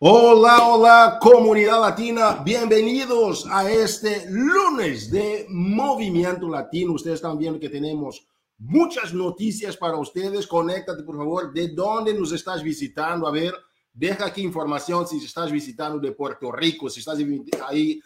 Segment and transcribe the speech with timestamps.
[0.00, 2.40] Hola, hola, comunidad latina.
[2.44, 6.92] Bienvenidos a este lunes de Movimiento Latino.
[6.92, 8.24] Ustedes están viendo que tenemos
[8.58, 10.46] muchas noticias para ustedes.
[10.46, 13.26] Conéctate, por favor, de dónde nos estás visitando.
[13.26, 13.52] A ver,
[13.92, 17.18] deja aquí información si estás visitando de Puerto Rico, si estás
[17.66, 18.00] ahí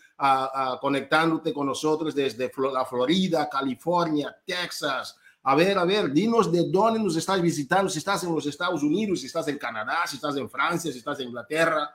[0.81, 5.19] conectándote con nosotros desde la Florida, California, Texas.
[5.45, 8.83] A ver, a ver, dinos de dónde nos estás visitando, si estás en los Estados
[8.83, 11.91] Unidos, si estás en Canadá, si estás en Francia, si estás en Inglaterra.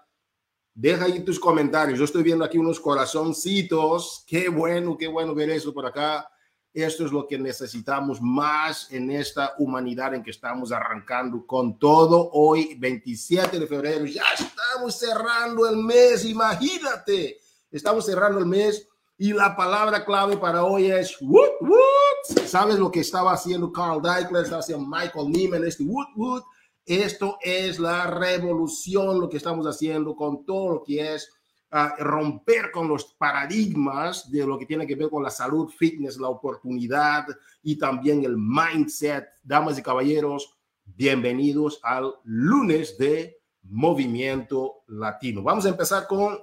[0.74, 1.98] Deja ahí tus comentarios.
[1.98, 4.26] Yo estoy viendo aquí unos corazoncitos.
[4.28, 6.30] Qué bueno, qué bueno ver eso por acá.
[6.74, 12.30] Esto es lo que necesitamos más en esta humanidad en que estamos arrancando con todo.
[12.34, 17.40] Hoy, 27 de febrero, ya estamos cerrando el mes, imagínate.
[17.72, 21.18] Estamos cerrando el mes y la palabra clave para hoy es.
[22.46, 24.44] ¿Sabes lo que estaba haciendo Carl Deichler?
[24.44, 26.44] Estaba haciendo Michael Neiman, este woot.
[26.86, 31.32] Esto es la revolución, lo que estamos haciendo con todo lo que es
[32.00, 36.30] romper con los paradigmas de lo que tiene que ver con la salud, fitness, la
[36.30, 37.26] oportunidad
[37.62, 39.26] y también el mindset.
[39.44, 45.44] Damas y caballeros, bienvenidos al lunes de Movimiento Latino.
[45.44, 46.40] Vamos a empezar con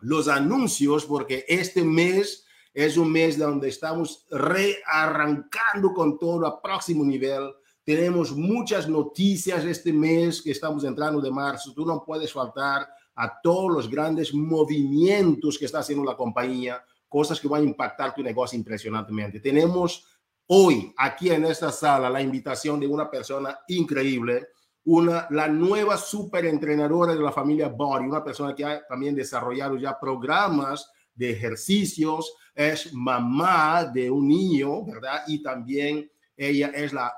[0.00, 7.04] los anuncios porque este mes es un mes donde estamos rearrancando con todo a próximo
[7.04, 7.52] nivel.
[7.84, 11.72] Tenemos muchas noticias este mes que estamos entrando de marzo.
[11.74, 17.40] Tú no puedes faltar a todos los grandes movimientos que está haciendo la compañía, cosas
[17.40, 19.40] que van a impactar tu negocio impresionantemente.
[19.40, 20.06] Tenemos
[20.46, 24.48] hoy aquí en esta sala la invitación de una persona increíble,
[24.84, 29.76] una, la nueva super entrenadora de la familia Body, una persona que ha también desarrollado
[29.76, 35.22] ya programas de ejercicios, es mamá de un niño, ¿verdad?
[35.26, 37.14] Y también ella es la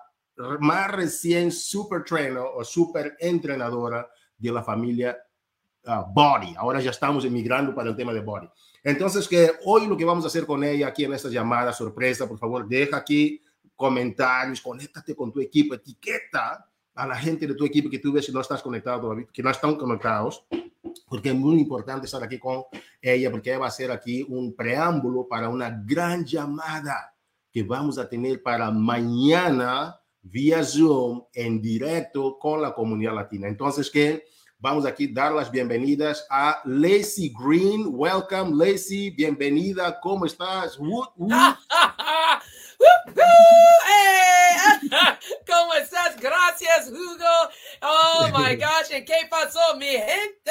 [0.60, 5.16] más recién super trainer o super entrenadora de la familia
[5.84, 6.54] Ah, body.
[6.56, 8.48] Ahora ya estamos emigrando para el tema de body.
[8.84, 12.28] Entonces, que hoy lo que vamos a hacer con ella aquí en esta llamada sorpresa,
[12.28, 13.42] por favor, deja aquí
[13.74, 18.26] comentarios, conéctate con tu equipo, etiqueta a la gente de tu equipo que tú ves
[18.26, 20.46] que no estás conectado todavía, que no están conectados,
[21.06, 22.64] porque es muy importante estar aquí con
[23.00, 27.14] ella, porque ella va a hacer aquí un preámbulo para una gran llamada
[27.50, 33.48] que vamos a tener para mañana vía Zoom en directo con la comunidad latina.
[33.48, 34.24] Entonces, que
[34.62, 37.86] Vamos aquí a dar las bienvenidas a Lacey Green.
[37.88, 39.10] Welcome, Lacey.
[39.10, 39.98] Bienvenida.
[40.00, 40.78] ¿Cómo estás?
[45.46, 46.16] ¿Cómo estás?
[46.20, 47.50] Gracias, Hugo.
[47.82, 50.50] Oh my gosh, qué pasó, mi gente?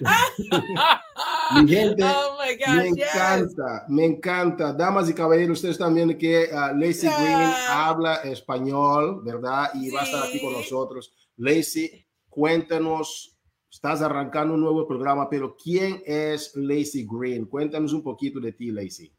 [1.54, 4.72] mi gente, oh my gosh, me encanta, me encanta.
[4.72, 9.70] Damas y caballeros, ustedes están viendo que uh, Lacey Green habla español, ¿verdad?
[9.74, 11.12] Y va a estar aquí con nosotros.
[11.36, 13.36] Lacey, cuéntanos,
[13.70, 17.46] estás arrancando un nuevo programa, pero ¿quién es Lacey Green?
[17.46, 19.12] Cuéntanos un poquito de ti, Lacey.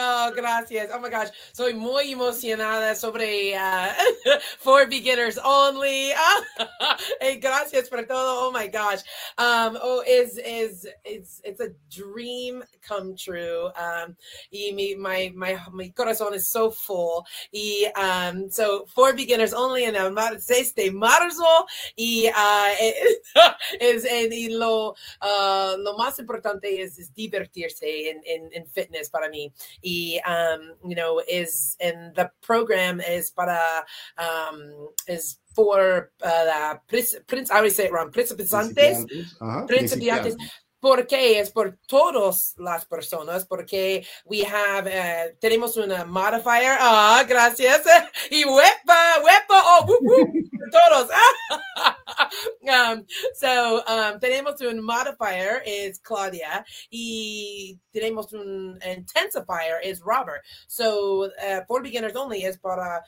[0.00, 0.90] Oh, gracias.
[0.94, 1.28] Oh my gosh.
[1.52, 3.92] Soy muy emocionada sobre uh,
[4.58, 6.12] For Beginners Only.
[7.20, 8.46] hey, gracias por todo.
[8.46, 9.00] Oh my gosh.
[9.38, 13.70] Um, oh, is is it's it's a dream come true.
[13.76, 14.16] Um,
[14.52, 17.26] y mi, my my my corazón is so full.
[17.52, 21.66] Y um, so For Beginners Only en el 6 de marzo.
[21.96, 22.74] Y uh,
[23.80, 28.22] es en y lo uh, lo más importante es, es divertirse en,
[28.52, 29.52] en fitness para mí.
[29.82, 29.87] y
[30.26, 33.84] um, you know is and the program is para
[34.18, 39.04] um, is for uh, prince I always say it wrong principiantes?
[39.40, 39.66] Uh-huh.
[39.66, 40.36] principiantes
[40.80, 47.82] porque es por todas las personas, porque we have, uh, tenemos una modifier, ah, gracias,
[48.30, 49.86] y huepa, huepa, oh,
[50.70, 51.10] todos.
[52.62, 53.04] um,
[53.34, 60.42] so, um, tenemos un modifier, es Claudia, y tenemos un intensifier, es Robert.
[60.66, 63.02] So, uh, for beginners only, es para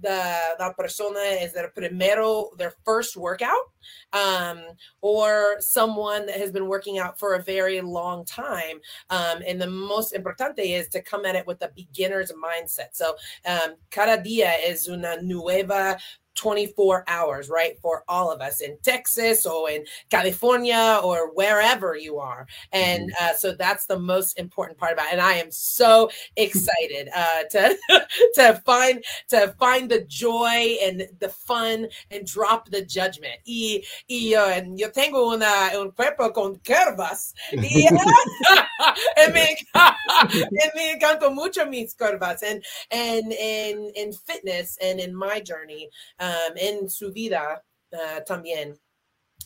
[0.00, 3.70] the that persona is their primero, their first workout,
[4.12, 4.60] um,
[5.00, 8.80] or someone that has been working out for a very long time.
[9.10, 12.90] Um, and the most importante is to come at it with a beginner's mindset.
[12.92, 13.16] So,
[13.46, 15.98] um, cada día es una nueva
[16.34, 17.78] 24 hours, right?
[17.80, 22.46] For all of us in Texas or in California or wherever you are.
[22.72, 23.24] And mm-hmm.
[23.24, 25.12] uh, so that's the most important part about it.
[25.12, 27.78] And I am so excited uh, to
[28.34, 33.40] to find to find the joy and the fun and drop the judgment.
[33.46, 37.32] Y, y uh, yo tengo una, un cuerpo con curvas.
[37.52, 37.88] Y,
[39.32, 39.56] me,
[40.74, 45.88] me encanto mucho mis curvas and and in in fitness and in my journey
[46.22, 48.78] um, en su vida uh, también.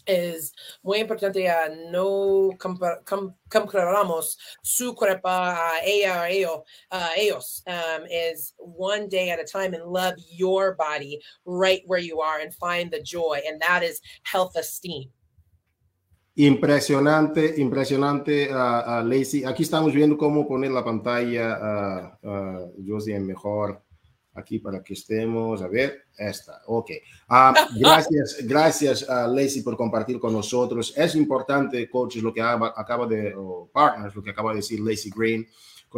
[0.06, 0.52] es
[0.82, 2.50] muy importante a no
[3.50, 6.62] comparamos su cuerpo a ella o ellos,
[7.16, 7.64] ellos.
[7.66, 12.40] Um, is one day at a time and love your body right where you are
[12.40, 15.10] and find the joy and that is health esteem
[16.38, 19.42] Impresionante, impresionante, uh, uh, Lacey.
[19.44, 23.85] Aquí estamos viendo cómo poner la pantalla, uh, uh, Josie, mejor
[24.36, 25.62] aquí para que estemos.
[25.62, 26.62] A ver, esta.
[26.66, 26.90] Ok.
[27.28, 30.92] Uh, gracias, gracias, uh, Lacey, por compartir con nosotros.
[30.96, 35.10] Es importante, coaches, lo que acaba, de, o partners, lo que acaba de decir Lacey
[35.14, 35.46] Green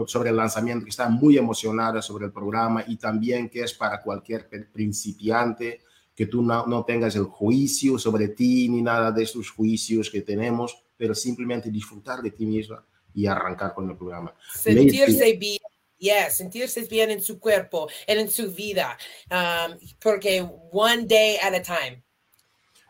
[0.06, 4.00] sobre el lanzamiento, que está muy emocionada sobre el programa y también que es para
[4.00, 5.80] cualquier principiante
[6.14, 10.22] que tú no, no, tengas el juicio sobre ti ni nada de esos juicios que
[10.22, 14.34] tenemos, pero simplemente disfrutar de ti misma y arrancar con el programa.
[14.52, 15.58] Sentirse bien.
[15.98, 18.96] Yes, sentirse bien en su cuerpo, en su vida,
[19.30, 22.04] um, porque one day at a time.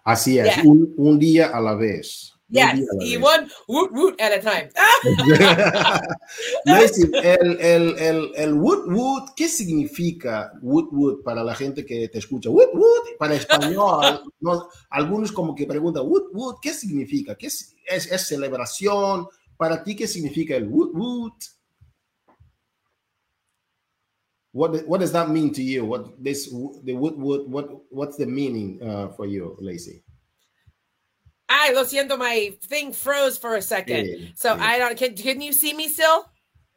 [0.05, 0.63] Así es, yeah.
[0.65, 2.35] un, un, día a la vez.
[2.51, 4.71] Yes, y one woot woot at a time.
[6.65, 12.19] el, el, el, el woot woot, ¿qué significa woot woot para la gente que te
[12.19, 12.51] escucha?
[12.51, 17.35] Woot woot, para español, no, algunos como que preguntan, woot woot, ¿qué significa?
[17.37, 19.29] ¿Qué es, es, es, celebración?
[19.57, 21.58] Para ti, ¿qué significa el woot woot?
[24.59, 25.85] What, what does that mean to you?
[25.85, 26.51] What this
[26.83, 27.49] the woot woot?
[27.49, 30.03] What what's the meaning uh, for you, Lacey?
[31.49, 34.07] I lo siento, my thing froze for a second.
[34.09, 34.65] Yeah, so yeah.
[34.65, 36.27] I don't can can you see me still?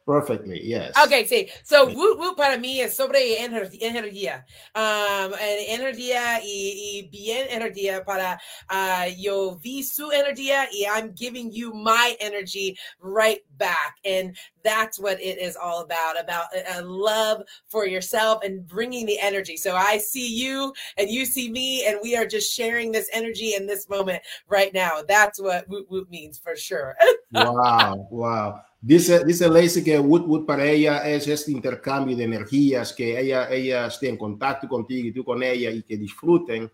[0.04, 0.92] Perfectly, yes.
[1.04, 1.48] Okay, sí.
[1.62, 4.44] So, woo woo para mí es sobre energía.
[4.74, 5.32] Um,
[5.68, 11.72] energía y, y bien energía para uh, yo vi su energía y I'm giving you
[11.72, 13.96] my energy right back.
[14.04, 19.20] And that's what it is all about, about a love for yourself and bringing the
[19.20, 19.56] energy.
[19.56, 23.54] So I see you and you see me and we are just sharing this energy
[23.54, 25.02] in this moment right now.
[25.06, 26.96] That's what woo woo means for sure.
[27.32, 28.62] wow, wow.
[28.84, 33.86] Dice, dice Lacey que Woodwood para ella es este intercambio de energías, que ella, ella
[33.86, 36.64] esté en contacto contigo y tú con ella y que disfruten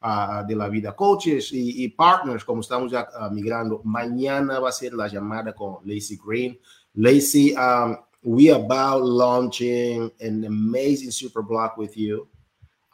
[0.00, 0.94] uh, de la vida.
[0.94, 5.52] Coaches y, y, partners, como estamos ya uh, migrando, mañana va a ser la llamada
[5.56, 6.56] con Lacey Green.
[6.94, 12.28] Lacey, um, we about launching an amazing super block with you.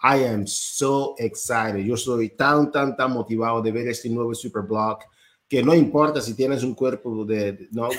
[0.02, 1.84] I am so excited.
[1.84, 5.04] Yo soy tan, tan, tan motivado de ver este nuevo super block
[5.52, 7.98] que no importa si tienes un cuerpo de, no, de,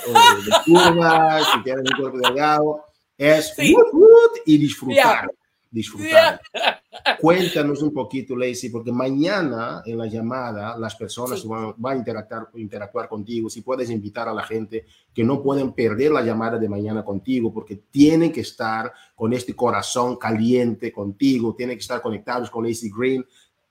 [0.65, 2.83] curvas, si tienes un cuerpo delgado,
[3.15, 3.75] es sí.
[3.91, 5.25] woot, y disfrutar.
[5.25, 5.29] Yeah.
[5.69, 6.41] Disfrutar.
[6.51, 6.81] Yeah.
[7.21, 11.47] Cuéntanos un poquito, Lacey, porque mañana en la llamada las personas sí.
[11.47, 13.51] van, van, a interactuar, interactuar contigo.
[13.51, 17.53] Si puedes invitar a la gente que no pueden perder la llamada de mañana contigo,
[17.53, 22.89] porque tienen que estar con este corazón caliente contigo, tienen que estar conectados con Lacey
[22.89, 23.23] Green,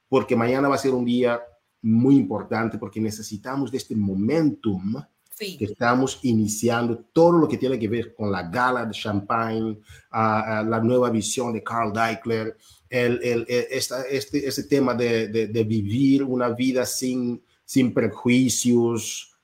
[0.09, 1.43] porque mañana va a ser un día
[1.83, 4.95] muy importante porque necesitamos de este momentum
[5.37, 5.57] sí.
[5.59, 9.79] que estamos iniciando, todo lo que tiene que ver con la gala de Champagne,
[10.13, 12.57] uh, uh, la nueva visión de Carl Deichler,
[12.89, 17.93] el, el, el esta, este, este tema de, de, de, vivir una vida sin, sin
[17.93, 19.35] prejuicios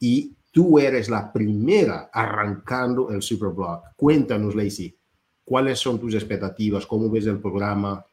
[0.00, 3.94] y tú eres la primera arrancando el Superblock.
[3.96, 4.96] Cuéntanos, Lacey,
[5.44, 6.86] ¿cuáles son tus expectativas?
[6.86, 8.04] ¿Cómo ves el programa?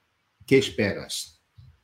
[0.46, 1.41] ¿Qué esperas?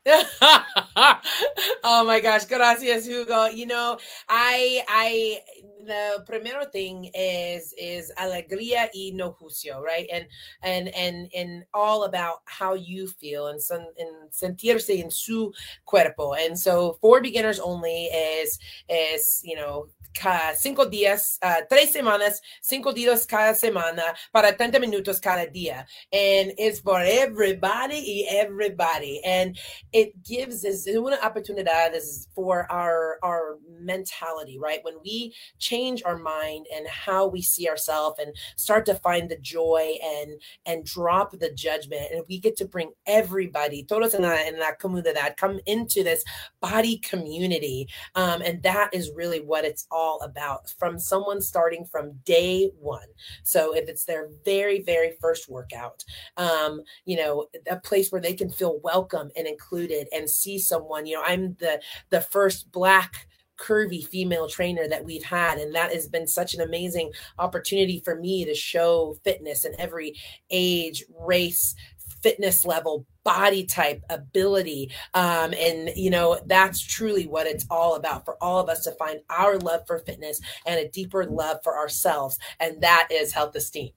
[1.83, 3.47] oh my gosh, gracias, Hugo.
[3.47, 3.97] You know,
[4.29, 5.39] I I
[5.85, 10.07] the primero thing is is alegría y no juicio, right?
[10.11, 10.27] And
[10.63, 15.51] and and and all about how you feel and son, and sentirse en su
[15.85, 16.33] cuerpo.
[16.33, 18.59] And so for beginners only is
[18.89, 19.87] is you know
[20.17, 25.85] cada cinco días, uh, tres semanas, cinco días cada semana para 30 minutos cada día.
[26.11, 29.21] And it's for everybody everybody.
[29.23, 29.57] And
[29.91, 31.97] it gives us una oportunidad
[32.33, 34.79] for our, our mentality, right?
[34.83, 39.37] When we change our mind and how we see ourselves and start to find the
[39.37, 42.03] joy and, and drop the judgment.
[42.11, 46.23] And we get to bring everybody, todos en la, en la comunidad, come into this
[46.61, 47.87] body community.
[48.15, 52.71] Um, and that is really what it's all all about from someone starting from day
[52.79, 53.07] one.
[53.43, 56.03] So if it's their very, very first workout,
[56.37, 61.05] um, you know, a place where they can feel welcome and included and see someone,
[61.05, 65.91] you know, I'm the the first black curvy female trainer that we've had and that
[65.91, 70.13] has been such an amazing opportunity for me to show fitness in every
[70.51, 71.75] age race
[72.21, 74.89] fitness level, body type, ability.
[75.13, 78.91] Um, and, you know, that's truly what it's all about for all of us to
[78.91, 82.39] find our love for fitness and a deeper love for ourselves.
[82.61, 83.89] And that is health esteem.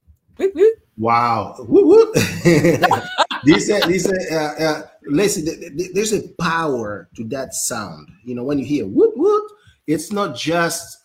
[0.98, 1.54] Wow.
[3.46, 5.46] dice, dice, uh, uh, listen,
[5.94, 8.08] there's a power to that sound.
[8.24, 9.52] You know, when you hear woot woot,
[9.86, 10.98] it's not just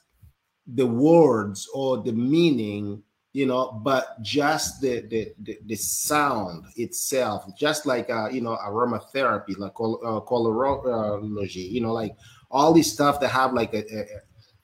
[0.66, 3.04] the words or the meaning,
[3.36, 8.56] you know, but just the the, the, the sound itself, just like uh, you know
[8.66, 12.16] aromatherapy, like uh, colorology, you know, like
[12.50, 14.06] all these stuff that have like a, a,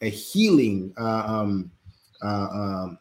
[0.07, 1.69] a healing uh, um,
[2.23, 2.97] uh, um,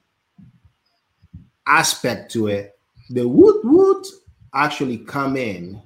[1.68, 2.76] aspect to it.
[3.10, 4.08] The wood woot
[4.52, 5.80] actually come in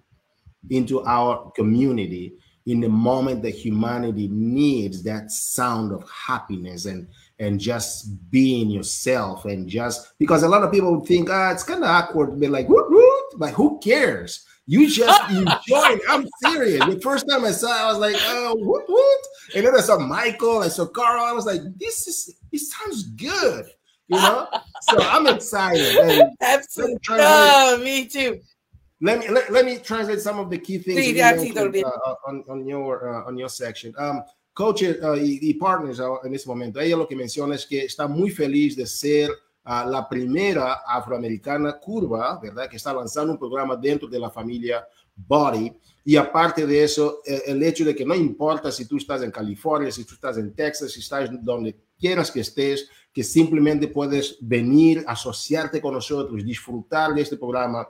[0.71, 2.33] into our community
[2.65, 7.07] in the moment that humanity needs that sound of happiness and
[7.45, 11.63] and just being yourself and just because a lot of people would think ah it's
[11.63, 16.01] kind of awkward to be like woot woot but who cares you just enjoy it.
[16.09, 16.85] I'm serious.
[16.87, 19.27] The first time I saw it, I was like, oh, woot.
[19.55, 21.25] And then I saw Michael, I saw Carl.
[21.25, 23.67] I was like, this is, it sounds good,
[24.09, 24.49] you know?
[24.83, 25.97] so I'm excited.
[25.97, 26.99] And Absolutely.
[27.11, 28.41] Oh, me too.
[29.01, 32.67] Let me let, let me translate some of the key things mentioned, uh, on, on
[32.67, 33.93] your uh, on your section.
[33.99, 34.23] Um,
[34.55, 38.07] coaches uh, y, y, partners en este momento, ella lo que menciona es que está
[38.07, 42.69] muy feliz de ser uh, la primera afroamericana curva, ¿verdad?
[42.69, 45.73] Que está lanzando un programa dentro de la familia Body.
[46.05, 49.31] Y aparte de eso, eh, el hecho de que no importa si tú estás en
[49.31, 54.37] California, si tú estás en Texas, si estás donde quieras que estés, que simplemente puedes
[54.41, 57.89] venir, asociarte con nosotros, disfrutar de este programa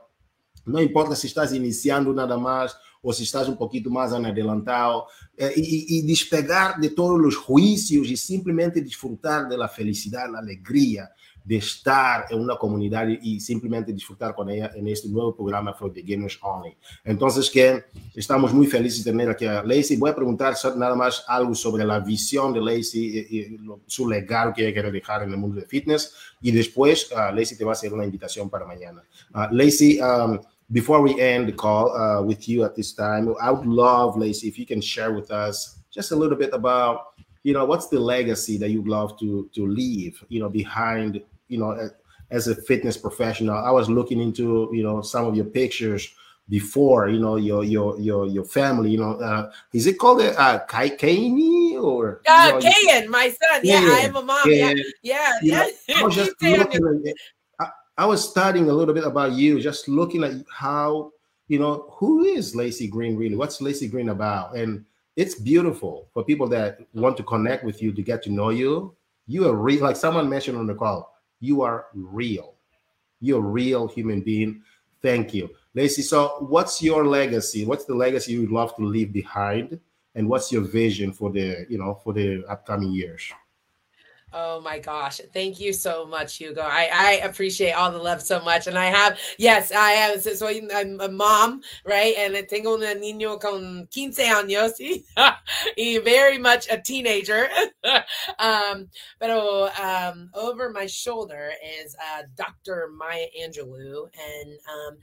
[0.67, 5.07] no importa si estás iniciando nada más o si estás un poquito más adelantado,
[5.37, 10.39] eh, y, y, despegar de todos los juicios y simplemente disfrutar de la felicidad, la
[10.39, 11.11] alegría
[11.45, 15.93] de estar en una comunidad y simplemente disfrutar con ella en este nuevo programa for
[15.93, 16.75] Beginners Only.
[17.05, 17.85] Entonces, que
[18.15, 19.99] estamos muy felices de tener aquí a Lacey.
[19.99, 24.63] Voy a preguntar nada más algo sobre la visión de Lacey y, su legado que
[24.63, 26.15] ella quiere dejar en el mundo de fitness.
[26.41, 29.03] Y después, uh, Lacey te va a hacer una invitación para mañana.
[29.35, 30.39] Uh, Lacey, um,
[30.73, 34.49] before we end the call uh, with you at this time, I would love, Lacey,
[34.49, 38.01] if you can share with us just a little bit about, you know, what's the
[38.01, 41.91] legacy that you'd love to to leave, you know, behind, you know,
[42.31, 43.57] as a fitness professional.
[43.57, 46.15] I was looking into, you know, some of your pictures
[46.49, 50.39] before, you know, your your your your family, you know, uh, is it called a
[50.39, 52.23] uh, Kaini or?
[52.27, 53.61] Uh, you know, Kayan, my son.
[53.63, 54.41] Yeah, I am a mom.
[54.47, 55.67] Yeah, yeah, yeah.
[55.97, 57.15] I was just looking,
[57.97, 61.13] I was studying a little bit about you, just looking at how,
[61.47, 63.37] you know, who is Lacey Green really?
[63.37, 64.57] What's Lacey Green about?
[64.57, 64.85] And
[65.15, 68.97] it's beautiful for people that want to connect with you to get to know you.
[69.29, 72.55] You are real, like someone mentioned on the call, you are real.
[73.21, 74.63] You're a real human being.
[75.01, 75.51] Thank you.
[75.75, 77.65] Lacey, so what's your legacy?
[77.65, 79.79] What's the legacy you'd love to leave behind?
[80.17, 83.33] And what's your vision for the, you know, for the upcoming years?
[84.37, 85.21] Oh my gosh.
[85.33, 86.61] Thank you so much, Hugo.
[86.61, 88.67] I, I appreciate all the love so much.
[88.67, 92.17] And I have, yes, I have, so I'm a mom, right?
[92.19, 94.73] And tengo un niño con 15 años
[95.79, 97.47] y very much a teenager.
[98.41, 98.89] um,
[99.21, 102.91] pero um, over my shoulder is uh, Dr.
[102.93, 104.09] Maya Angelou.
[104.19, 104.99] And um,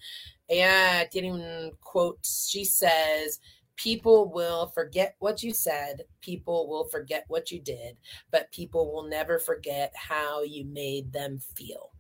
[0.50, 2.20] ella tiene un quote.
[2.26, 3.40] She says,
[3.75, 6.04] People will forget what you said.
[6.22, 7.98] People will forget what you did,
[8.32, 11.92] but people will never forget how you made them feel.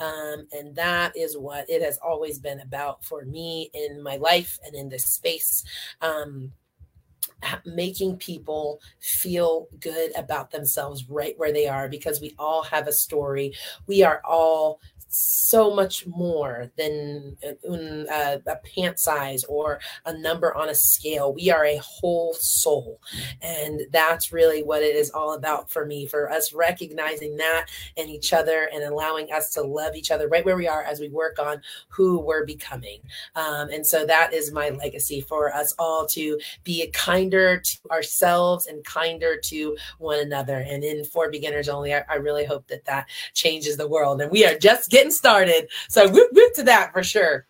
[0.00, 4.58] Um, and that is what it has always been about for me in my life
[4.64, 5.64] and in this space.
[6.00, 6.52] Um,
[7.64, 12.92] making people feel good about themselves right where they are because we all have a
[12.92, 13.52] story.
[13.86, 20.68] We are all so much more than a, a, pant size or a number on
[20.68, 21.32] a scale.
[21.32, 23.00] We are a whole soul.
[23.40, 28.08] And that's really what it is all about for me, for us recognizing that in
[28.08, 31.08] each other and allowing us to love each other right where we are as we
[31.08, 33.00] work on who we're becoming.
[33.34, 38.66] Um, and so that is my legacy for us all to be kinder to ourselves
[38.66, 40.58] and kinder to one another.
[40.58, 44.20] And in For Beginners Only, I, I really hope that that changes the world.
[44.20, 45.68] And we are just getting started.
[45.88, 47.46] So whoop, whoop to that for sure.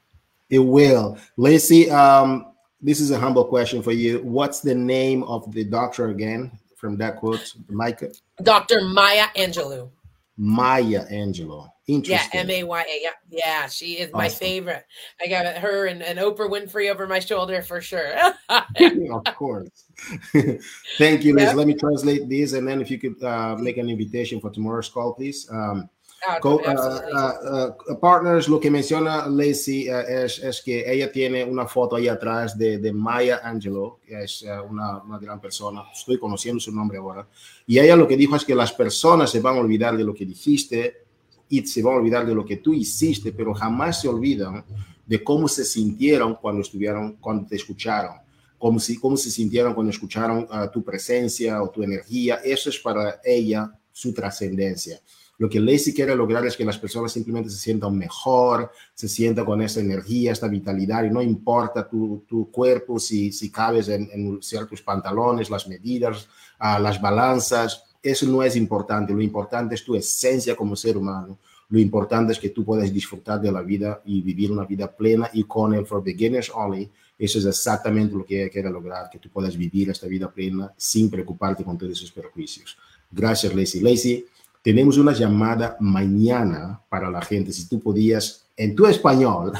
[0.50, 1.18] It will.
[1.36, 4.20] Lacey, um, this is a humble question for you.
[4.22, 8.12] What's the name of the doctor again from that quote, Micah?
[8.42, 8.82] Dr.
[8.82, 9.90] Maya Angelou.
[10.36, 11.68] Maya Angelou.
[11.88, 12.30] Interesting.
[12.32, 13.00] Yeah, M A Y A.
[13.02, 14.18] Yeah, yeah, she is awesome.
[14.18, 14.84] my favorite.
[15.20, 18.14] I got her and, and Oprah Winfrey over my shoulder for sure.
[18.48, 19.84] of course.
[20.98, 21.44] Thank you, Liz.
[21.44, 21.56] Yep.
[21.56, 24.88] Let me translate this, and then if you could uh, make an invitation for tomorrow's
[24.88, 25.48] call, please.
[25.50, 25.88] Um,
[26.26, 31.66] Ah, uh, uh, partners, lo que menciona Lacey uh, es, es, que ella tiene una
[31.66, 36.60] foto ahí atrás de, de Maya Angelou, que es una, una, gran persona, estoy conociendo
[36.60, 37.26] su nombre ahora,
[37.66, 40.12] y ella lo que dijo es que las personas se van a olvidar de lo
[40.12, 41.04] que dijiste
[41.48, 44.64] y se van a olvidar de lo que tú hiciste, pero jamás se olvidan
[45.06, 48.16] de cómo se sintieron cuando estuvieron, cuando te escucharon,
[48.58, 52.40] cómo, si, cómo se sintieron cuando escucharon uh, tu presencia o tu energía.
[52.44, 55.00] Eso es para ella su trascendencia.
[55.38, 59.45] Lo que Lacey quiere lograr es que las personas simplemente se sientan mejor, se sientan
[59.45, 64.09] con esa energía, esta vitalidad, y no importa tu, tu cuerpo, si, si cabes en,
[64.12, 66.28] en, ciertos pantalones, las medidas,
[66.61, 69.12] uh, las balanzas, eso no es importante.
[69.12, 71.38] Lo importante es tu esencia como ser humano.
[71.71, 75.30] Lo importante es que tú puedas disfrutar de la vida y vivir una vida plena
[75.33, 79.18] y con el For Beginners Only, eso es exactamente lo que ella quiere lograr, que
[79.18, 82.78] tú puedas vivir esta vida plena sin preocuparte con todos esos perjuicios.
[83.11, 83.80] Gracias, Lacey.
[83.80, 84.25] Lacey,
[84.62, 87.52] tenemos una llamada mañana para la gente.
[87.52, 89.52] Si tú podías, en tu español,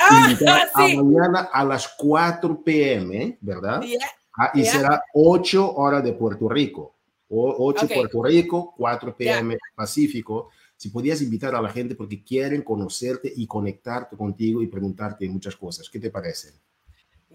[0.00, 0.44] ah, sí.
[0.46, 3.82] a mañana a las 4 p.m., ¿verdad?
[3.82, 3.98] Yeah.
[4.36, 4.72] Ah, y yeah.
[4.72, 6.94] será 8 horas de Puerto Rico.
[7.28, 7.96] 8 okay.
[7.96, 9.50] Puerto Rico, 4 p.m.
[9.50, 9.58] Yeah.
[9.74, 10.50] Pacífico.
[10.76, 15.56] Si podías invitar a la gente porque quieren conocerte y conectarte contigo y preguntarte muchas
[15.56, 15.90] cosas.
[15.90, 16.54] ¿Qué te parece?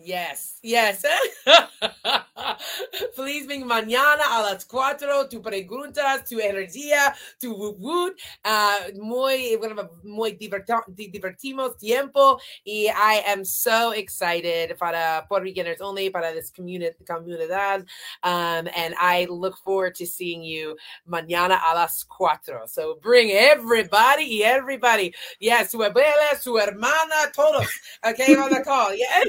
[0.03, 1.05] Yes, yes.
[3.15, 5.27] Please ven mañana a las cuatro.
[5.29, 8.13] Tu preguntas, tu energía, tu woot.
[8.43, 9.57] Uh, muy,
[10.03, 12.39] muy divertimos tiempo.
[12.65, 17.85] Y I am so excited para Puerto Ricaners only, para this community, comunidad.
[18.23, 20.75] Um, and I look forward to seeing you
[21.09, 22.67] mañana a las cuatro.
[22.67, 25.13] So bring everybody everybody.
[25.39, 27.69] Yeah, su abuela, su hermana, todos.
[28.05, 28.93] Okay, on the call.
[28.93, 29.23] Yeah.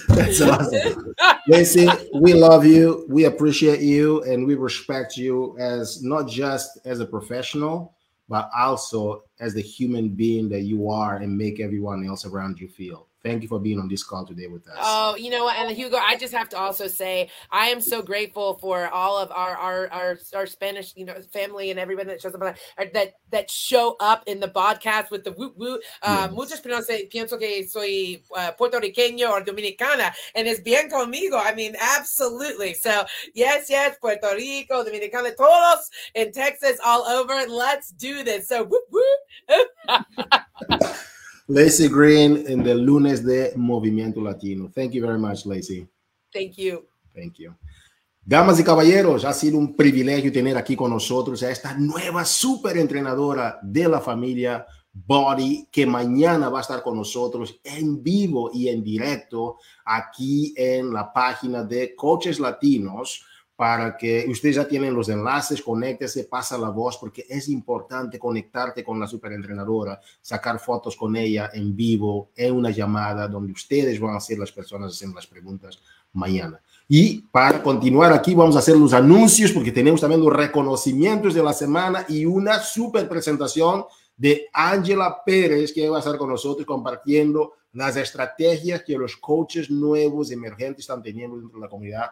[0.09, 1.15] That's awesome.
[1.49, 7.01] Lacey, we love you, we appreciate you, and we respect you as not just as
[7.01, 7.95] a professional,
[8.29, 12.69] but also as the human being that you are and make everyone else around you
[12.69, 13.08] feel.
[13.25, 14.77] Thank you for being on this call today with us.
[14.81, 15.57] Oh, you know what?
[15.57, 19.33] And Hugo, I just have to also say I am so grateful for all of
[19.33, 22.57] our our our, our Spanish, you know, family and everybody that shows up
[22.93, 25.83] that that show up in the podcast with the woot woot.
[26.01, 26.33] Uh, yes.
[26.33, 31.45] Muchos pienso que soy uh, puertorriqueño or dominicana, and it's bien conmigo.
[31.45, 32.75] I mean, absolutely.
[32.75, 33.05] So
[33.35, 37.35] yes, yes, Puerto Rico, Dominicana, todos in Texas, all over.
[37.49, 38.49] Let's do this.
[38.49, 39.69] So woot woot.
[41.49, 44.71] Lacey Green en el lunes de Movimiento Latino.
[44.75, 45.89] Thank you very much, Lacey.
[46.31, 46.87] Thank you.
[47.15, 47.55] Thank you.
[48.23, 52.77] Damas y caballeros, ha sido un privilegio tener aquí con nosotros a esta nueva super
[52.77, 58.69] entrenadora de la familia Body, que mañana va a estar con nosotros en vivo y
[58.69, 59.57] en directo
[59.87, 63.25] aquí en la página de Coaches Latinos
[63.59, 68.85] para que ustedes ya tienen los enlaces, conéctese, pasa la voz, porque es importante conectarte
[68.85, 74.15] con la superentrenadora, sacar fotos con ella en vivo, en una llamada donde ustedes van
[74.15, 75.81] a ser las personas haciendo las preguntas
[76.13, 76.61] mañana.
[76.87, 81.43] Y para continuar aquí, vamos a hacer los anuncios, porque tenemos también los reconocimientos de
[81.43, 86.65] la semana y una super presentación de Ángela Pérez, que va a estar con nosotros
[86.65, 92.11] compartiendo las estrategias que los coaches nuevos emergentes están teniendo dentro de la comunidad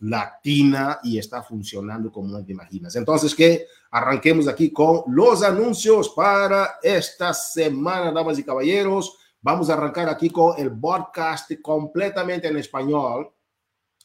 [0.00, 2.94] latina y está funcionando como no te imaginas.
[2.96, 9.16] Entonces, que arranquemos aquí con los anuncios para esta semana, damas y caballeros.
[9.40, 13.32] Vamos a arrancar aquí con el podcast completamente en español.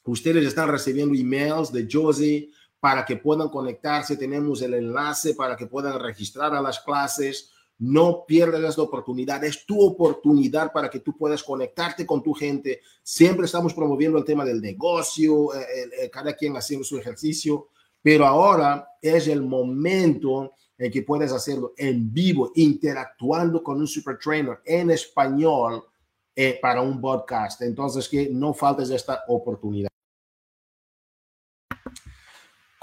[0.06, 4.18] Ustedes están recibiendo emails de Josie para que puedan conectarse.
[4.18, 7.53] Tenemos el enlace para que puedan registrar a las clases.
[7.86, 12.80] No pierdas esta oportunidad, es tu oportunidad para que tú puedas conectarte con tu gente.
[13.02, 15.66] Siempre estamos promoviendo el tema del negocio, eh,
[16.02, 17.68] eh, cada quien haciendo su ejercicio,
[18.02, 24.18] pero ahora es el momento en que puedes hacerlo en vivo, interactuando con un super
[24.18, 25.84] trainer en español
[26.34, 27.64] eh, para un podcast.
[27.64, 29.93] Entonces, que no faltes esta oportunidad.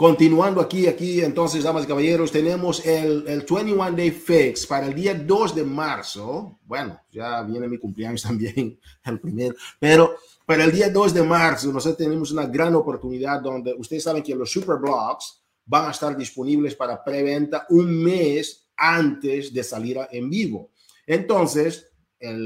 [0.01, 4.95] Continuando aquí, aquí, entonces, damas y caballeros, tenemos el, el 21 Day Fix para el
[4.95, 6.59] día 2 de marzo.
[6.65, 10.15] Bueno, ya viene mi cumpleaños también, el primero, pero
[10.47, 14.35] para el día 2 de marzo nosotros tenemos una gran oportunidad donde ustedes saben que
[14.35, 20.31] los Super Blogs van a estar disponibles para preventa un mes antes de salir en
[20.31, 20.71] vivo.
[21.07, 21.93] Entonces,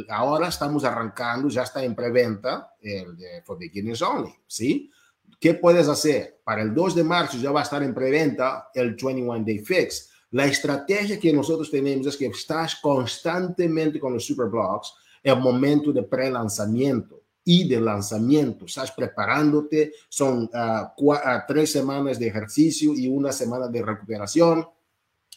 [0.08, 4.90] ahora estamos arrancando, ya está en preventa el de For Beginners Only, ¿sí?
[5.40, 6.40] ¿Qué puedes hacer?
[6.44, 10.10] Para el 2 de marzo ya va a estar en preventa el 21 Day Fix.
[10.30, 16.02] La estrategia que nosotros tenemos es que estás constantemente con los Superblocks el momento de
[16.02, 18.64] pre-lanzamiento y de lanzamiento.
[18.64, 24.66] Estás preparándote, son uh, uh, tres semanas de ejercicio y una semana de recuperación.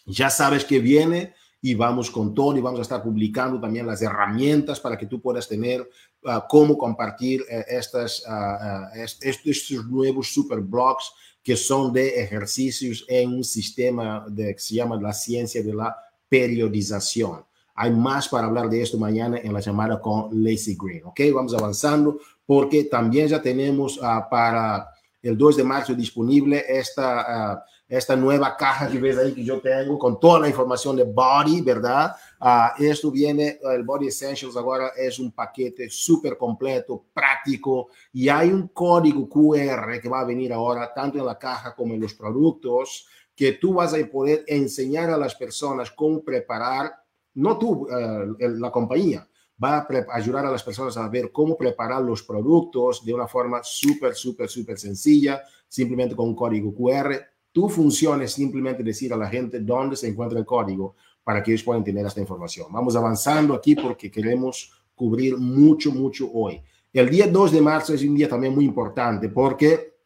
[0.05, 4.01] Ya sabes que viene y vamos con todo y vamos a estar publicando también las
[4.01, 10.59] herramientas para que tú puedas tener uh, cómo compartir uh, estas, uh, estos nuevos super
[10.59, 11.11] blogs
[11.43, 15.95] que son de ejercicios en un sistema de, que se llama la ciencia de la
[16.29, 17.45] periodización.
[17.73, 21.05] hay más para hablar de esto mañana en la llamada con Lacey Green.
[21.05, 23.97] Ok, vamos avanzando porque también ya tenemos
[24.29, 24.89] para
[25.21, 29.97] el 2 de marzo disponible esta, esta nueva caja que ves ahí que yo tengo
[29.97, 32.15] con toda la información de Body, ¿verdad?
[32.39, 38.49] Uh, esto viene, el Body Essentials ahora es un paquete súper completo, práctico y hay
[38.49, 42.13] un código QR que va a venir ahora tanto en la caja como en los
[42.13, 46.91] productos que tú vas a poder enseñar a las personas cómo preparar,
[47.35, 49.27] no tú, uh, la compañía,
[49.63, 53.61] va a ayudar a las personas a ver cómo preparar los productos de una forma
[53.63, 57.15] súper, súper, súper sencilla, simplemente con un código QR.
[57.51, 61.51] Tu función es simplemente decir a la gente dónde se encuentra el código para que
[61.51, 62.67] ellos puedan tener esta información.
[62.71, 66.61] Vamos avanzando aquí porque queremos cubrir mucho, mucho hoy.
[66.93, 69.97] El día 2 de marzo es un día también muy importante porque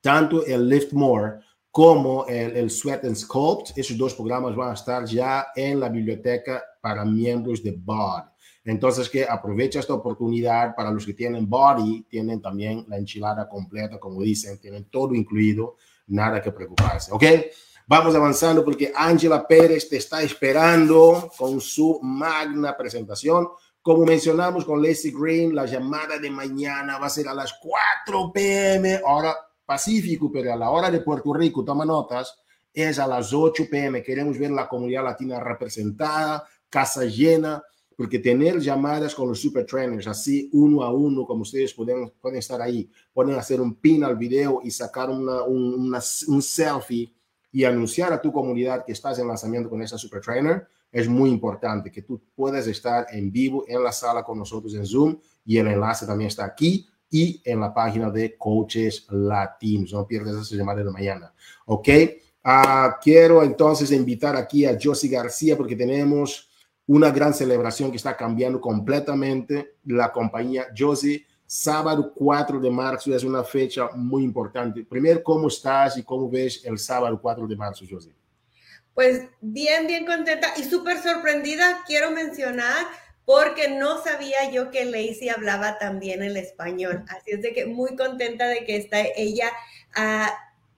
[0.00, 1.40] tanto el Lift More
[1.70, 6.62] como el, Sweat and Sculpt, esos dos programas van a estar ya en la biblioteca
[6.82, 8.24] para miembros de BOD.
[8.64, 13.98] Entonces, que aprovecha esta oportunidad para los que tienen body, tienen también la enchilada completa,
[13.98, 17.24] como dicen, tienen todo incluido, nada que preocuparse, ¿ok?
[17.86, 23.48] Vamos avanzando porque Ángela Pérez te está esperando con su magna presentación.
[23.82, 28.32] Como mencionamos con Leslie Green, la llamada de mañana va a ser a las 4
[28.32, 32.38] pm, hora Pacífico, pero a la hora de Puerto Rico, toma notas,
[32.72, 34.02] es a las 8 pm.
[34.02, 37.62] Queremos ver la comunidad latina representada, casa llena
[38.02, 42.40] porque tener llamadas con los super trainers así uno a uno, como ustedes pueden, pueden
[42.40, 45.94] estar ahí, pueden hacer un pin al video y sacar una, un,
[46.26, 47.14] un selfie
[47.52, 51.30] y anunciar a tu comunidad que estás en lanzamiento con esa super trainer, es muy
[51.30, 55.58] importante que tú puedas estar en vivo en la sala con nosotros en Zoom y
[55.58, 59.92] el enlace también está aquí y en la página de Coaches Latinos.
[59.92, 61.32] No pierdas esa llamada de mañana.
[61.66, 61.88] Ok.
[62.44, 66.48] Uh, quiero entonces invitar aquí a Josie García porque tenemos
[66.86, 71.26] una gran celebración que está cambiando completamente la compañía Josie.
[71.46, 74.84] Sábado 4 de marzo es una fecha muy importante.
[74.84, 78.14] Primero, ¿cómo estás y cómo ves el sábado 4 de marzo, Josie?
[78.94, 82.86] Pues bien, bien contenta y súper sorprendida, quiero mencionar,
[83.24, 87.04] porque no sabía yo que Lacey hablaba también el español.
[87.08, 89.50] Así es de que muy contenta de que está ella.
[89.96, 90.30] Uh,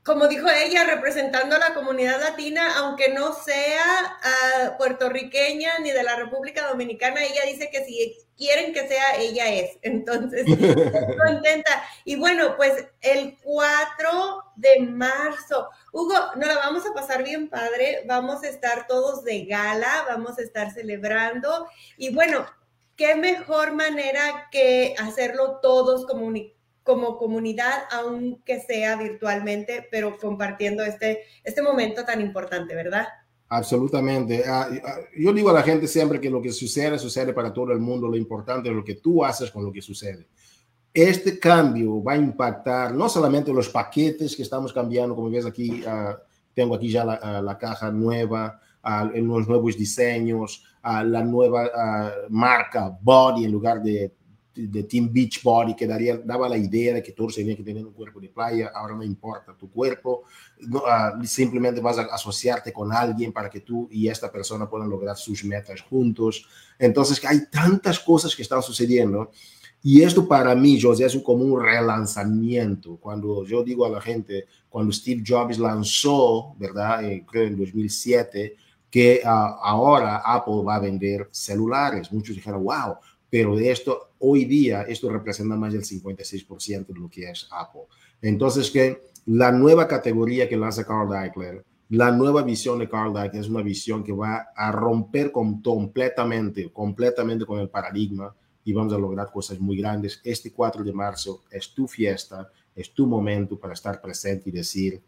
[0.05, 6.03] como dijo ella, representando a la comunidad latina, aunque no sea uh, puertorriqueña ni de
[6.03, 9.79] la República Dominicana, ella dice que si quieren que sea, ella es.
[9.83, 11.83] Entonces, contenta.
[12.05, 18.05] Y bueno, pues el 4 de marzo, Hugo, nos la vamos a pasar bien padre,
[18.07, 21.67] vamos a estar todos de gala, vamos a estar celebrando.
[21.97, 22.47] Y bueno,
[22.97, 26.54] qué mejor manera que hacerlo todos comunicados
[26.85, 33.07] como comunidad, aunque sea virtualmente, pero compartiendo este, este momento tan importante, ¿verdad?
[33.49, 34.45] Absolutamente.
[34.47, 37.73] Ah, ah, yo digo a la gente siempre que lo que sucede, sucede para todo
[37.73, 38.07] el mundo.
[38.07, 40.29] Lo importante es lo que tú haces con lo que sucede.
[40.93, 45.83] Este cambio va a impactar no solamente los paquetes que estamos cambiando, como ves aquí,
[45.83, 46.15] uh,
[46.53, 51.71] tengo aquí ya la, uh, la caja nueva, uh, los nuevos diseños, la nueva
[52.29, 54.13] marca Body en lugar de
[54.55, 57.93] de Team Beachbody que daría, daba la idea de que todos tenían que tener un
[57.93, 60.25] cuerpo de playa, ahora no importa tu cuerpo,
[60.61, 64.89] no, uh, simplemente vas a asociarte con alguien para que tú y esta persona puedan
[64.89, 66.47] lograr sus metas juntos.
[66.79, 69.31] Entonces hay tantas cosas que están sucediendo
[69.87, 72.97] y esto para mí, José, es como un relanzamiento.
[72.97, 77.05] Cuando yo digo a la gente, cuando Steve Jobs lanzó, ¿verdad?
[77.05, 78.57] Eh, creo en 2007,
[78.91, 82.11] que uh, ahora Apple va a vender celulares.
[82.11, 82.97] Muchos dijeron, wow,
[83.35, 87.81] pero de esto, hoy día, esto representa más del 56% de lo que es Apple.
[88.23, 93.43] Entonces, que la nueva categoría que lanza Carl Deichler, la nueva visión de Carl Deichler
[93.43, 98.93] es una visión que va a romper con, completamente, completamente con el paradigma y vamos
[98.93, 100.21] a lograr cosas muy grandes.
[100.23, 105.03] Este 4 de marzo es tu fiesta, es tu momento para estar presente y decir,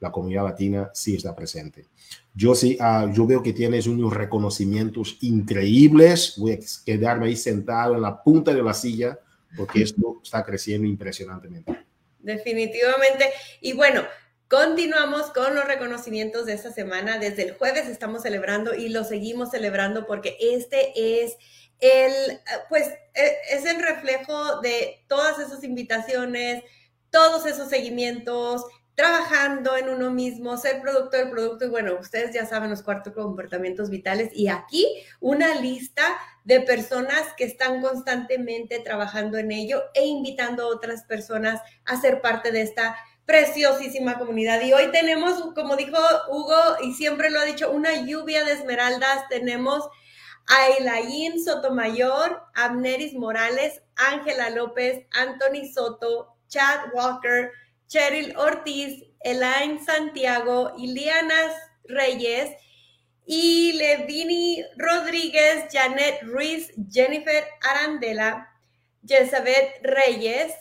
[0.00, 1.86] la comunidad latina sí está presente.
[2.34, 6.34] Yo sí, uh, yo veo que tienes unos reconocimientos increíbles.
[6.36, 9.18] Voy a quedarme ahí sentado en la punta de la silla
[9.56, 11.84] porque esto está creciendo impresionantemente.
[12.20, 13.30] Definitivamente.
[13.60, 14.02] Y bueno,
[14.48, 17.18] Continuamos con los reconocimientos de esta semana.
[17.18, 20.92] Desde el jueves estamos celebrando y lo seguimos celebrando porque este
[21.24, 21.36] es
[21.80, 22.12] el,
[22.68, 26.62] pues, e, es el reflejo de todas esas invitaciones,
[27.10, 28.64] todos esos seguimientos,
[28.96, 33.12] trabajando en uno mismo, ser producto del producto y bueno, ustedes ya saben los cuatro
[33.12, 34.86] comportamientos vitales y aquí
[35.20, 36.02] una lista
[36.44, 42.22] de personas que están constantemente trabajando en ello e invitando a otras personas a ser
[42.22, 44.62] parte de esta preciosísima comunidad.
[44.62, 45.98] Y hoy tenemos, como dijo
[46.30, 49.86] Hugo y siempre lo ha dicho, una lluvia de esmeraldas, tenemos
[50.46, 57.50] Ailaín Sotomayor, Amneris Morales, Ángela López, Anthony Soto, Chad Walker,
[57.88, 61.52] Cheryl Ortiz, Elaine Santiago, Iliana
[61.84, 62.50] Reyes,
[63.26, 68.48] y Levini Rodríguez, Janet Ruiz, Jennifer Arandela,
[69.04, 70.54] Jezabeth Reyes,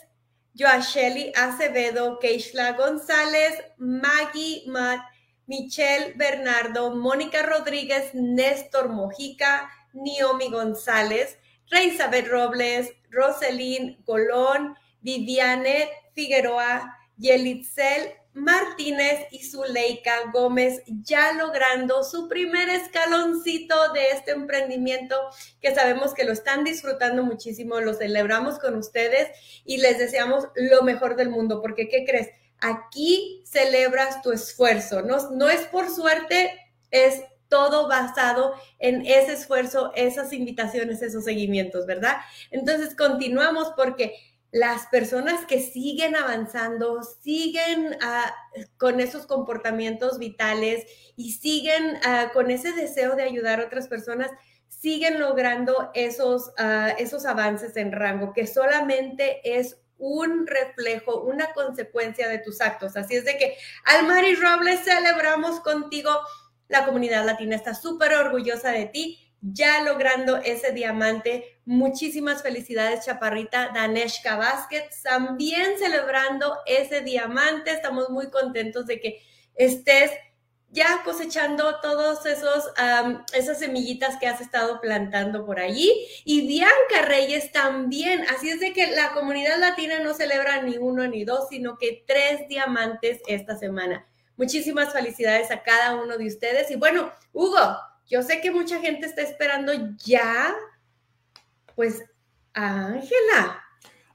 [0.55, 5.01] Joasheli Acevedo, Keishla González, Maggie Matt,
[5.47, 11.37] Michelle Bernardo, Mónica Rodríguez, Néstor Mojica, Niomi González,
[11.69, 22.67] Reisabel Robles, Roselín Colón, Viviane Figueroa, Yelitzel Martínez y Zuleika Gómez ya logrando su primer
[22.67, 25.15] escaloncito de este emprendimiento
[25.61, 29.29] que sabemos que lo están disfrutando muchísimo, lo celebramos con ustedes
[29.63, 32.27] y les deseamos lo mejor del mundo, porque ¿qué crees?
[32.59, 36.51] Aquí celebras tu esfuerzo, no, no es por suerte,
[36.91, 42.17] es todo basado en ese esfuerzo, esas invitaciones, esos seguimientos, ¿verdad?
[42.51, 44.13] Entonces continuamos porque
[44.55, 48.33] las personas que siguen avanzando, siguen ah,
[48.77, 50.85] con esos comportamientos vitales
[51.17, 54.31] y siguen ah, con ese deseo de ayudar a otras personas,
[54.69, 62.29] siguen logrando esos, ah, esos avances en rango, que solamente es un reflejo, una consecuencia
[62.29, 62.95] de tus actos.
[62.95, 66.11] Así es de que, Almari Robles, celebramos contigo.
[66.69, 71.59] La comunidad latina está súper orgullosa de ti ya logrando ese diamante.
[71.65, 77.71] Muchísimas felicidades, Chaparrita Daneshka Vázquez, también celebrando ese diamante.
[77.71, 79.21] Estamos muy contentos de que
[79.55, 80.11] estés
[80.71, 82.65] ya cosechando todos esos
[83.33, 88.73] esas semillitas que has estado plantando por allí y Bianca Reyes también así es de
[88.73, 93.55] que la comunidad latina no celebra ni uno ni dos sino que tres diamantes esta
[93.55, 94.05] semana
[94.35, 97.77] muchísimas felicidades a cada uno de ustedes y bueno Hugo
[98.07, 99.71] yo sé que mucha gente está esperando
[100.03, 100.53] ya,
[101.75, 102.03] pues,
[102.53, 103.63] a Ángela.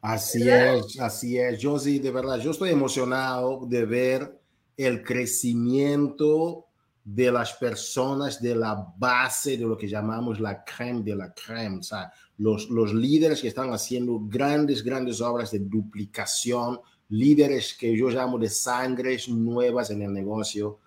[0.00, 1.58] Así es, así es.
[1.58, 4.40] Yo sí, de verdad, yo estoy emocionado de ver
[4.76, 6.66] el crecimiento
[7.04, 11.78] de las personas de la base de lo que llamamos la creme de la creme,
[11.78, 17.96] o sea, los, los líderes que están haciendo grandes, grandes obras de duplicación, líderes que
[17.96, 20.78] yo llamo de sangres nuevas en el negocio,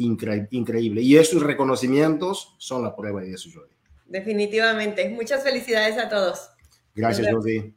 [0.00, 1.02] increíble.
[1.02, 3.74] Y esos reconocimientos son la prueba de eso, Jody.
[4.06, 5.08] Definitivamente.
[5.08, 6.50] Muchas felicidades a todos.
[6.94, 7.74] Gracias, Jody.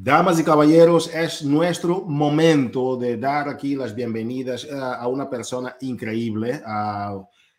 [0.00, 5.76] Damas y caballeros, es nuestro momento de dar aquí las bienvenidas eh, a una persona
[5.80, 6.62] increíble.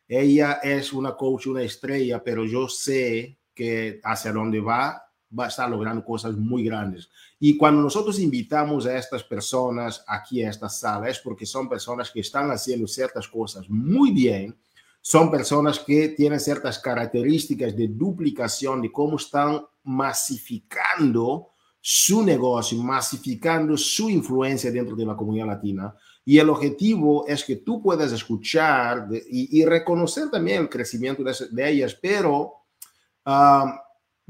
[0.08, 5.48] ella es una coach, una estrella, pero yo sé que hacia dónde va, va a
[5.50, 7.10] estar logrando cosas muy grandes.
[7.39, 12.12] Y cuando nosotros invitamos a estas personas aquí a esta sala es porque son personas
[12.12, 14.58] que están haciendo ciertas cosas muy bien,
[15.02, 21.50] son personas que tienen ciertas características de duplicación de cómo están masificando
[21.82, 25.96] su negocio, masificando su influencia dentro de la comunidad latina.
[26.26, 31.98] Y el objetivo es que tú puedas escuchar y, reconocer también el crecimiento de, ellas,
[32.00, 32.54] pero
[33.26, 33.82] ah,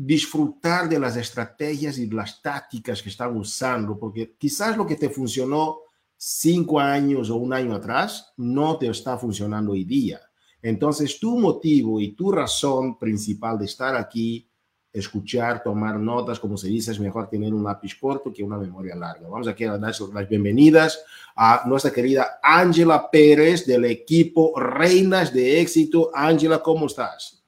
[0.02, 5.10] disfrutar de las estrategias y las tácticas que están usando, porque quizás lo que te
[5.10, 5.80] funcionó
[6.16, 10.22] cinco años o un año atrás no te está funcionando hoy día.
[10.62, 14.48] Entonces, tu motivo y tu razón principal de estar aquí,
[14.94, 18.96] escuchar, tomar notas, como se dice, es mejor tener un lápiz corto que una memoria
[18.96, 19.28] larga.
[19.28, 21.04] Vamos aquí a dar las bienvenidas
[21.36, 26.10] a nuestra querida Ángela Pérez del equipo Reinas de Éxito.
[26.14, 27.38] Ángela, ¿cómo estás?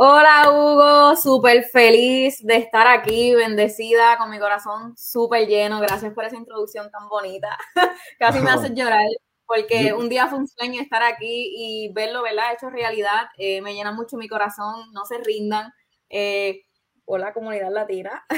[0.00, 5.80] Hola Hugo, súper feliz de estar aquí, bendecida, con mi corazón súper lleno.
[5.80, 7.58] Gracias por esa introducción tan bonita.
[8.20, 9.08] Casi me hace llorar
[9.44, 12.52] porque un día fue un sueño estar aquí y verlo, ¿verdad?
[12.54, 13.22] Hecho realidad.
[13.38, 15.72] Eh, me llena mucho mi corazón, no se rindan.
[16.08, 16.60] Eh,
[17.04, 18.24] hola comunidad latina.
[18.30, 18.34] a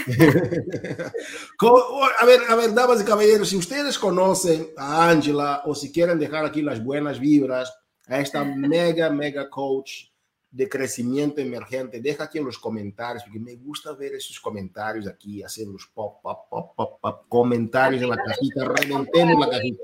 [2.25, 6.47] ver, a ver, damas y caballeros, si ustedes conocen a Angela o si quieren dejar
[6.47, 7.71] aquí las buenas vibras
[8.07, 10.10] a esta mega, mega coach
[10.51, 15.43] de crecimiento emergente, deja aquí en los comentarios, porque me gusta ver esos comentarios aquí,
[15.43, 19.83] hacer los pop, pop, pop, pop, pop comentarios en la cajita, reventemos la cajita.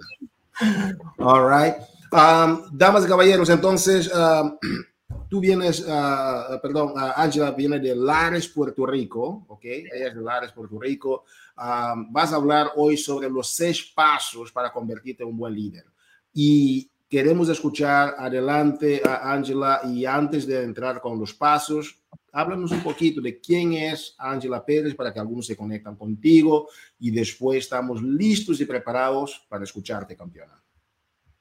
[1.18, 1.76] All right.
[2.12, 4.58] Um, damas y caballeros, entonces, um,
[5.28, 9.64] tú vienes, uh, perdón, uh, Angela viene de Lares, Puerto Rico, ¿ok?
[9.64, 11.24] Ella es de Lares, Puerto Rico.
[11.56, 15.84] Um, vas a hablar hoy sobre los seis pasos para convertirte en un buen líder.
[16.32, 21.98] Y Queremos escuchar adelante a Ángela y antes de entrar con los pasos,
[22.30, 27.10] háblanos un poquito de quién es Ángela Pérez para que algunos se conecten contigo y
[27.10, 30.62] después estamos listos y preparados para escucharte, campeona.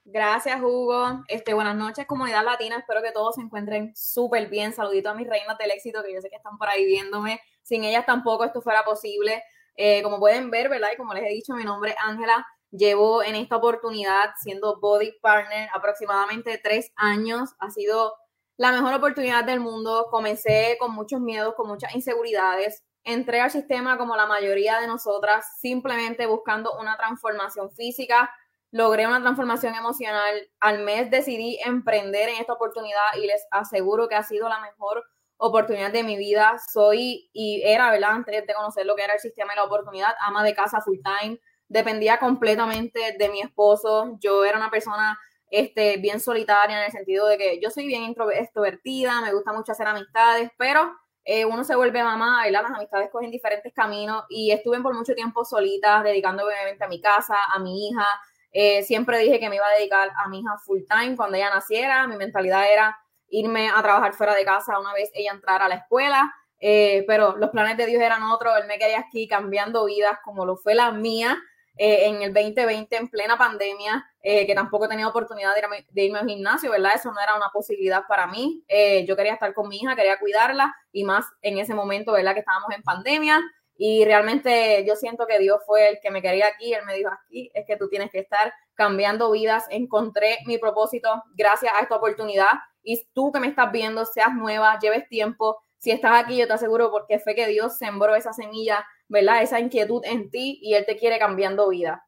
[0.02, 1.22] Gracias, Hugo.
[1.28, 2.78] Este, buenas noches, comunidad latina.
[2.78, 4.72] Espero que todos se encuentren súper bien.
[4.72, 7.38] Saludito a mis reinas del éxito, que yo sé que están por ahí viéndome.
[7.60, 9.42] Sin ellas tampoco esto fuera posible.
[9.76, 10.88] Eh, como pueden ver, ¿verdad?
[10.94, 12.46] Y como les he dicho, mi nombre es Ángela.
[12.70, 17.50] Llevo en esta oportunidad siendo body partner aproximadamente tres años.
[17.58, 18.14] Ha sido
[18.56, 20.08] la mejor oportunidad del mundo.
[20.10, 22.82] Comencé con muchos miedos, con muchas inseguridades.
[23.04, 28.30] Entré al sistema como la mayoría de nosotras, simplemente buscando una transformación física.
[28.72, 30.48] Logré una transformación emocional.
[30.58, 35.04] Al mes decidí emprender en esta oportunidad y les aseguro que ha sido la mejor
[35.36, 36.58] oportunidad de mi vida.
[36.72, 38.10] Soy y era, ¿verdad?
[38.10, 40.98] Antes de conocer lo que era el sistema y la oportunidad, ama de casa full
[41.04, 44.16] time dependía completamente de mi esposo.
[44.20, 45.18] Yo era una persona
[45.50, 49.72] este, bien solitaria en el sentido de que yo soy bien extrovertida, me gusta mucho
[49.72, 50.92] hacer amistades, pero
[51.24, 52.62] eh, uno se vuelve mamá, ¿verdad?
[52.62, 57.00] Las amistades cogen diferentes caminos y estuve por mucho tiempo solita, dedicándome obviamente a mi
[57.00, 58.06] casa, a mi hija.
[58.52, 61.50] Eh, siempre dije que me iba a dedicar a mi hija full time cuando ella
[61.50, 62.06] naciera.
[62.06, 62.96] Mi mentalidad era
[63.28, 66.32] irme a trabajar fuera de casa una vez ella entrara a la escuela.
[66.60, 68.56] Eh, pero los planes de Dios eran otros.
[68.60, 71.36] Él me quería aquí cambiando vidas como lo fue la mía.
[71.78, 76.04] Eh, en el 2020 en plena pandemia, eh, que tampoco tenía oportunidad de irme, de
[76.04, 76.92] irme, al gimnasio, ¿verdad?
[76.94, 78.64] Eso no era una posibilidad para mí.
[78.66, 82.32] Eh, yo quería estar con mi hija, quería cuidarla y más en ese momento, ¿verdad?
[82.32, 83.42] Que estábamos en pandemia
[83.76, 87.10] y realmente yo siento que Dios fue el que me quería aquí, Él me dijo
[87.10, 91.96] aquí, es que tú tienes que estar cambiando vidas, encontré mi propósito gracias a esta
[91.96, 96.46] oportunidad y tú que me estás viendo, seas nueva, lleves tiempo, si estás aquí, yo
[96.46, 99.42] te aseguro porque fue que Dios sembró esa semilla ¿verdad?
[99.42, 102.06] Esa inquietud en ti y Él te quiere cambiando vida.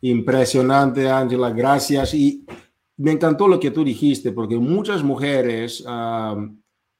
[0.00, 2.14] Impresionante, Ángela, gracias.
[2.14, 2.44] Y
[2.96, 5.84] me encantó lo que tú dijiste, porque muchas mujeres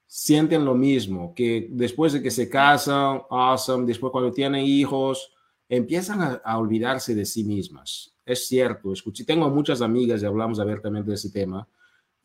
[0.06, 5.32] sienten lo mismo, que después de que se casan, awesome, después cuando tienen hijos,
[5.68, 8.14] empiezan a, a, olvidarse de sí mismas.
[8.24, 11.68] Es cierto, escuché, tengo muchas amigas y hablamos abiertamente de ese tema,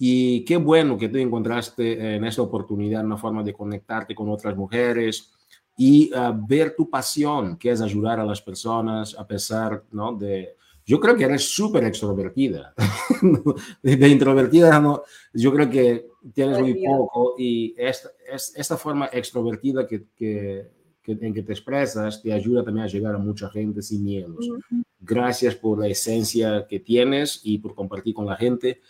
[0.03, 4.57] y qué bueno que tú encontraste en esta oportunidad una forma de conectarte con otras
[4.57, 5.31] mujeres
[5.77, 10.13] y uh, ver tu pasión, que es ayudar a las personas a pesar ¿no?
[10.13, 10.55] de...
[10.87, 12.73] Yo creo que eres súper extrovertida.
[13.83, 15.03] de, introvertida, no,
[15.35, 18.09] yo creo que tienes muy poco y esta,
[18.55, 20.67] esta forma extrovertida que, que,
[21.03, 24.49] que, en que te expresas te ayuda también a llegar a mucha gente sin miedos.
[24.49, 24.83] Uh -huh.
[24.99, 28.81] Gracias por la esencia que tienes y por compartir con la gente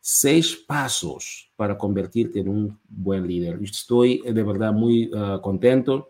[0.00, 3.58] seis pasos para convertirte en un buen líder.
[3.62, 6.08] Estoy de verdad muy uh, contento.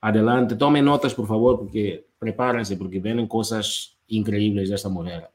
[0.00, 5.28] Adelante, tomen notas, por favor, porque prepárense, porque vienen cosas increíbles de esta mujer.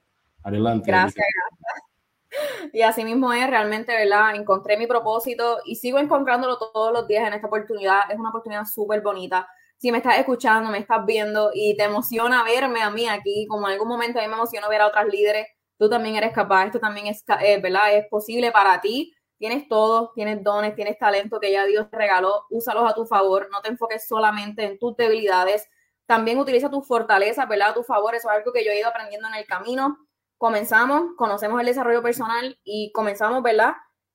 [0.43, 0.85] Adelante.
[0.87, 2.71] Gracias, gracias.
[2.73, 4.35] Y así mismo es, realmente, ¿verdad?
[4.35, 8.11] Encontré mi propósito y sigo encontrándolo todos los días en esta oportunidad.
[8.11, 9.47] Es una oportunidad súper bonita.
[9.77, 13.67] Si me estás escuchando, me estás viendo y te emociona verme a mí aquí, como
[13.67, 16.65] en algún momento a mí me emociona ver a otras líderes tú también eres capaz,
[16.65, 17.95] esto también es, eh, ¿verdad?
[17.95, 19.13] Es posible para ti.
[19.37, 23.47] Tienes todo, tienes dones, tienes talento que ya Dios te regaló, úsalos a tu favor,
[23.51, 25.67] no te enfoques solamente en tus debilidades,
[26.07, 27.69] también utiliza tus fortalezas, ¿verdad?
[27.69, 29.97] A tu favor, eso es algo que yo he ido aprendiendo en el camino.
[30.37, 33.73] Comenzamos, conocemos el desarrollo personal y comenzamos, ¿verdad?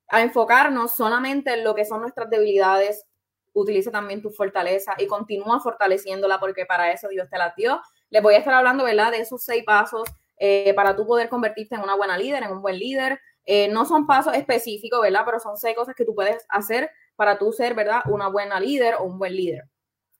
[0.09, 3.05] A enfocarnos solamente en lo que son nuestras debilidades.
[3.53, 7.79] Utiliza también tu fortaleza y continúa fortaleciéndola porque para eso Dios te la dio.
[8.09, 9.11] Les voy a estar hablando, ¿verdad?
[9.11, 10.09] De esos seis pasos
[10.45, 13.17] eh, para tú poder convertirte en una buena líder, en un buen líder.
[13.45, 15.21] Eh, no son pasos específicos, ¿verdad?
[15.23, 18.01] Pero son seis cosas que tú puedes hacer para tú ser, ¿verdad?
[18.07, 19.63] Una buena líder o un buen líder.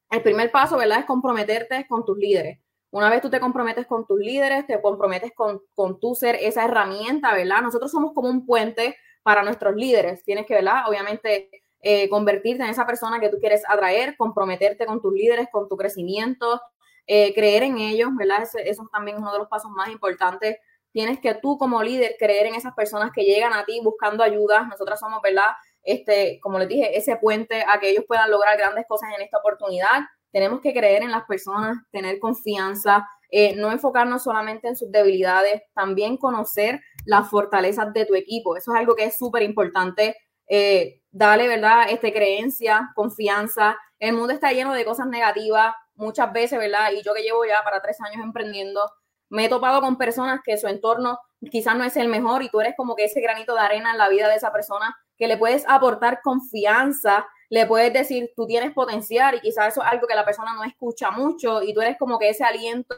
[0.10, 1.00] El primer paso, ¿verdad?
[1.00, 2.58] Es comprometerte con tus líderes.
[2.90, 6.64] Una vez tú te comprometes con tus líderes, te comprometes con, con tu ser esa
[6.64, 7.62] herramienta, ¿verdad?
[7.62, 10.24] Nosotros somos como un puente para nuestros líderes.
[10.24, 10.88] Tienes que, ¿verdad?
[10.88, 11.50] Obviamente,
[11.82, 15.76] eh, convertirte en esa persona que tú quieres atraer, comprometerte con tus líderes, con tu
[15.76, 16.62] crecimiento,
[17.08, 18.44] eh, creer en ellos, ¿verdad?
[18.44, 20.58] Eso, eso también es uno de los pasos más importantes.
[20.92, 24.64] Tienes que tú como líder creer en esas personas que llegan a ti buscando ayuda.
[24.64, 25.52] Nosotras somos, ¿verdad?
[25.84, 29.40] Este, como les dije, ese puente a que ellos puedan lograr grandes cosas en esta
[29.40, 30.02] oportunidad.
[30.32, 35.64] Tenemos que creer en las personas, tener confianza, eh, no enfocarnos solamente en sus debilidades,
[35.74, 38.56] también conocer las fortalezas de tu equipo.
[38.56, 40.16] Eso es algo que es súper importante.
[40.48, 41.88] Eh, dale, ¿verdad?
[41.90, 43.78] Este, creencia, confianza.
[44.00, 46.92] El mundo está lleno de cosas negativas, muchas veces, ¿verdad?
[46.92, 48.82] Y yo que llevo ya para tres años emprendiendo,
[49.30, 51.20] me he topado con personas que su entorno
[51.52, 53.98] quizás no es el mejor y tú eres como que ese granito de arena en
[53.98, 58.74] la vida de esa persona que le puedes aportar confianza, le puedes decir, tú tienes
[58.74, 61.98] potencial y quizás eso es algo que la persona no escucha mucho y tú eres
[61.98, 62.96] como que ese aliento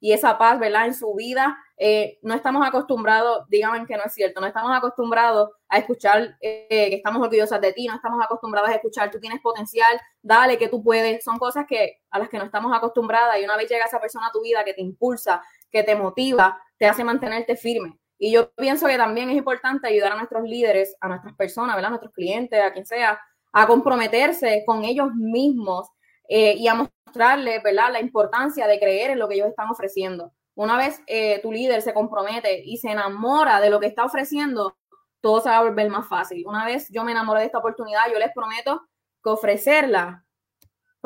[0.00, 0.86] y esa paz, ¿verdad?
[0.86, 1.56] En su vida.
[1.78, 6.66] Eh, no estamos acostumbrados, díganme que no es cierto, no estamos acostumbrados a escuchar eh,
[6.68, 10.68] que estamos orgullosas de ti, no estamos acostumbrados a escuchar, tú tienes potencial, dale que
[10.68, 11.22] tú puedes.
[11.22, 14.28] Son cosas que a las que no estamos acostumbradas y una vez llega esa persona
[14.28, 17.98] a tu vida que te impulsa, que te motiva, te hace mantenerte firme.
[18.18, 21.88] Y yo pienso que también es importante ayudar a nuestros líderes, a nuestras personas, ¿verdad?
[21.88, 23.20] A nuestros clientes, a quien sea,
[23.52, 25.88] a comprometerse con ellos mismos
[26.28, 27.92] eh, y a mostrarles, ¿verdad?
[27.92, 30.32] La importancia de creer en lo que ellos están ofreciendo.
[30.56, 34.76] Una vez eh, tu líder se compromete y se enamora de lo que está ofreciendo,
[35.20, 36.44] todo se va a volver más fácil.
[36.46, 38.82] Una vez yo me enamoré de esta oportunidad, yo les prometo
[39.22, 40.26] que ofrecerla,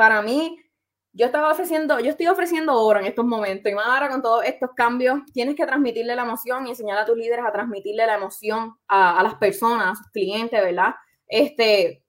[0.00, 0.56] para mí,
[1.12, 4.44] yo estaba ofreciendo, yo estoy ofreciendo oro en estos momentos y más ahora con todos
[4.44, 8.14] estos cambios, tienes que transmitirle la emoción y enseñar a tus líderes a transmitirle la
[8.14, 10.94] emoción a, las personas, a sus clientes, ¿verdad?
[11.26, 12.02] Este,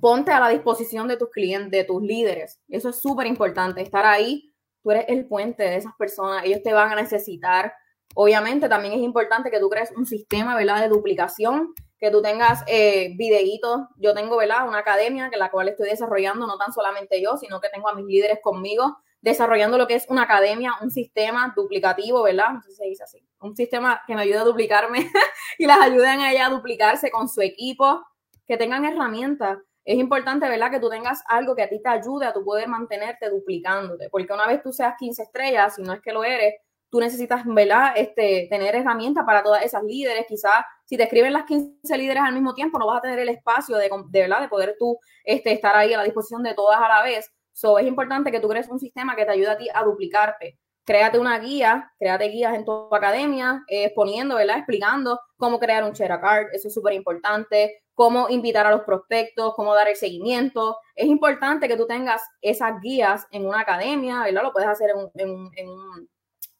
[0.00, 2.58] ponte a la disposición de tus clientes, de tus líderes.
[2.68, 4.47] Eso es súper importante, estar ahí.
[4.90, 7.72] Eres el puente de esas personas, ellos te van a necesitar.
[8.14, 10.80] Obviamente también es importante que tú crees un sistema, ¿verdad?
[10.80, 13.80] De duplicación que tú tengas eh, videitos.
[13.96, 14.68] Yo tengo, ¿verdad?
[14.68, 17.94] Una academia que la cual estoy desarrollando, no tan solamente yo, sino que tengo a
[17.94, 22.52] mis líderes conmigo desarrollando lo que es una academia, un sistema duplicativo, ¿verdad?
[22.52, 23.26] No se dice así.
[23.40, 25.10] Un sistema que me ayude a duplicarme
[25.58, 28.04] y las ayuden a ella a duplicarse con su equipo,
[28.46, 29.58] que tengan herramientas.
[29.88, 30.70] Es importante, ¿verdad?
[30.70, 34.30] Que tú tengas algo que a ti te ayude a tu poder mantenerte duplicándote, porque
[34.34, 36.56] una vez tú seas 15 estrellas, si no es que lo eres,
[36.90, 37.94] tú necesitas, ¿verdad?
[37.96, 40.26] Este, tener herramientas para todas esas líderes.
[40.28, 43.30] Quizás si te escriben las 15 líderes al mismo tiempo, no vas a tener el
[43.30, 44.42] espacio de, de ¿verdad?
[44.42, 47.32] De poder tú este, estar ahí a la disposición de todas a la vez.
[47.54, 50.58] So, es importante que tú crees un sistema que te ayude a ti a duplicarte.
[50.84, 54.58] Créate una guía, créate guías en tu academia, eh, exponiendo, ¿verdad?
[54.58, 59.54] Explicando cómo crear un share card, eso es súper importante, cómo invitar a los prospectos,
[59.56, 60.78] cómo dar el seguimiento.
[60.94, 64.44] Es importante que tú tengas esas guías en una academia, ¿verdad?
[64.44, 65.68] Lo puedes hacer en, en, en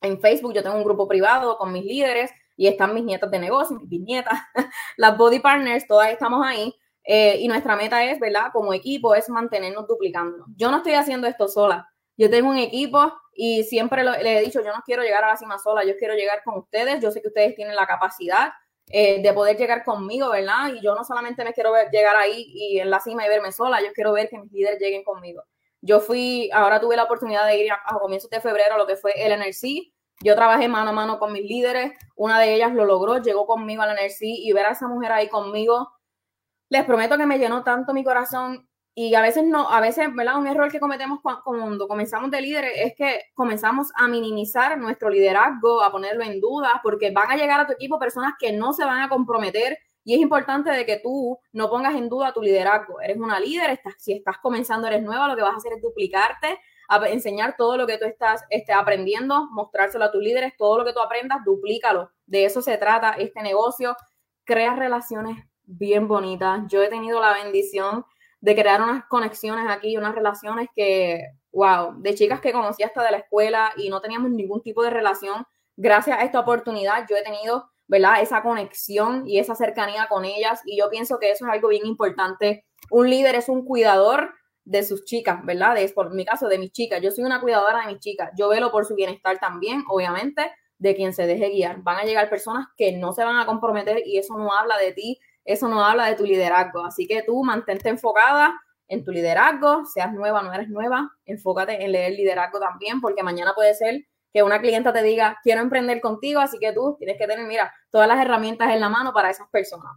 [0.01, 3.39] en Facebook yo tengo un grupo privado con mis líderes y están mis nietas de
[3.39, 4.39] negocio, mis bisnietas,
[4.97, 6.75] las body partners, todas estamos ahí.
[7.05, 8.49] Eh, y nuestra meta es, ¿verdad?
[8.53, 10.49] Como equipo, es mantenernos duplicándonos.
[10.57, 11.89] Yo no estoy haciendo esto sola.
[12.17, 15.37] Yo tengo un equipo y siempre les he dicho, yo no quiero llegar a la
[15.37, 17.01] cima sola, yo quiero llegar con ustedes.
[17.01, 18.51] Yo sé que ustedes tienen la capacidad
[18.91, 20.73] eh, de poder llegar conmigo, ¿verdad?
[20.75, 23.53] Y yo no solamente me quiero ver, llegar ahí y en la cima y verme
[23.53, 25.43] sola, yo quiero ver que mis líderes lleguen conmigo.
[25.81, 28.97] Yo fui, ahora tuve la oportunidad de ir a, comienzos de febrero a lo que
[28.97, 29.93] fue el NRC.
[30.25, 31.93] Yo trabajé mano a mano con mis líderes.
[32.17, 35.29] Una de ellas lo logró, llegó conmigo al NRC y ver a esa mujer ahí
[35.29, 35.93] conmigo,
[36.71, 38.68] les prometo que me llenó tanto mi corazón.
[39.01, 40.39] Y a veces no, a veces, ¿verdad?
[40.39, 45.85] Un error que cometemos cuando comenzamos de líderes es que comenzamos a minimizar nuestro liderazgo,
[45.85, 48.85] a ponerlo en duda, porque van a llegar a tu equipo personas que no se
[48.85, 53.01] van a comprometer y es importante de que tú no pongas en duda tu liderazgo.
[53.01, 55.81] Eres una líder, estás, si estás comenzando, eres nueva, lo que vas a hacer es
[55.81, 56.59] duplicarte,
[57.07, 60.93] enseñar todo lo que tú estás este, aprendiendo, mostrárselo a tus líderes, todo lo que
[60.93, 62.11] tú aprendas, duplícalo.
[62.27, 63.97] De eso se trata este negocio.
[64.43, 66.63] Crea relaciones bien bonitas.
[66.67, 68.05] Yo he tenido la bendición
[68.41, 71.23] de crear unas conexiones aquí, unas relaciones que,
[71.53, 74.91] wow, de chicas que conocí hasta de la escuela y no teníamos ningún tipo de
[74.91, 75.45] relación.
[75.77, 78.21] Gracias a esta oportunidad yo he tenido ¿verdad?
[78.21, 80.61] Esa conexión y esa cercanía con ellas.
[80.65, 82.67] Y yo pienso que eso es algo bien importante.
[82.91, 84.35] Un líder es un cuidador
[84.65, 85.75] de sus chicas, ¿verdad?
[85.75, 87.01] De, por mi caso, de mis chicas.
[87.01, 88.31] Yo soy una cuidadora de mis chicas.
[88.37, 91.83] Yo velo por su bienestar también, obviamente, de quien se deje guiar.
[91.83, 94.93] Van a llegar personas que no se van a comprometer y eso no habla de
[94.93, 95.19] ti,
[95.49, 96.85] eso no habla de tu liderazgo.
[96.85, 98.55] Así que tú mantente enfocada
[98.87, 103.55] en tu liderazgo, seas nueva, no eres nueva, enfócate en leer liderazgo también, porque mañana
[103.55, 107.27] puede ser que una clienta te diga, quiero emprender contigo, así que tú tienes que
[107.27, 109.97] tener, mira, todas las herramientas en la mano para esas personas.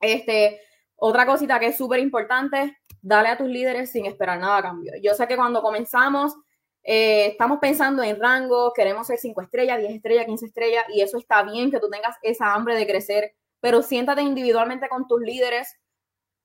[0.00, 0.60] Este,
[0.96, 4.92] otra cosita que es súper importante, dale a tus líderes sin esperar nada a cambio.
[5.00, 6.34] Yo sé que cuando comenzamos,
[6.82, 11.18] eh, estamos pensando en rango, queremos ser 5 estrellas, 10 estrellas, 15 estrellas, y eso
[11.18, 13.32] está bien que tú tengas esa hambre de crecer,
[13.62, 15.74] pero siéntate individualmente con tus líderes,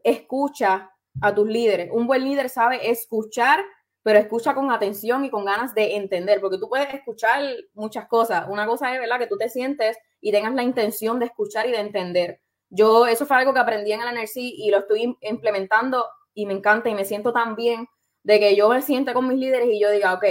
[0.02, 0.90] escucha
[1.20, 1.90] a tus líderes.
[1.92, 3.60] Un buen líder sabe escuchar
[4.08, 7.44] pero escucha con atención y con ganas de entender, porque tú puedes escuchar
[7.74, 8.46] muchas cosas.
[8.48, 11.72] Una cosa es, ¿verdad?, que tú te sientes y tengas la intención de escuchar y
[11.72, 12.40] de entender.
[12.70, 16.54] Yo, eso fue algo que aprendí en el NRC y lo estoy implementando y me
[16.54, 17.86] encanta y me siento tan bien
[18.24, 20.24] de que yo me siente con mis líderes y yo diga, ok,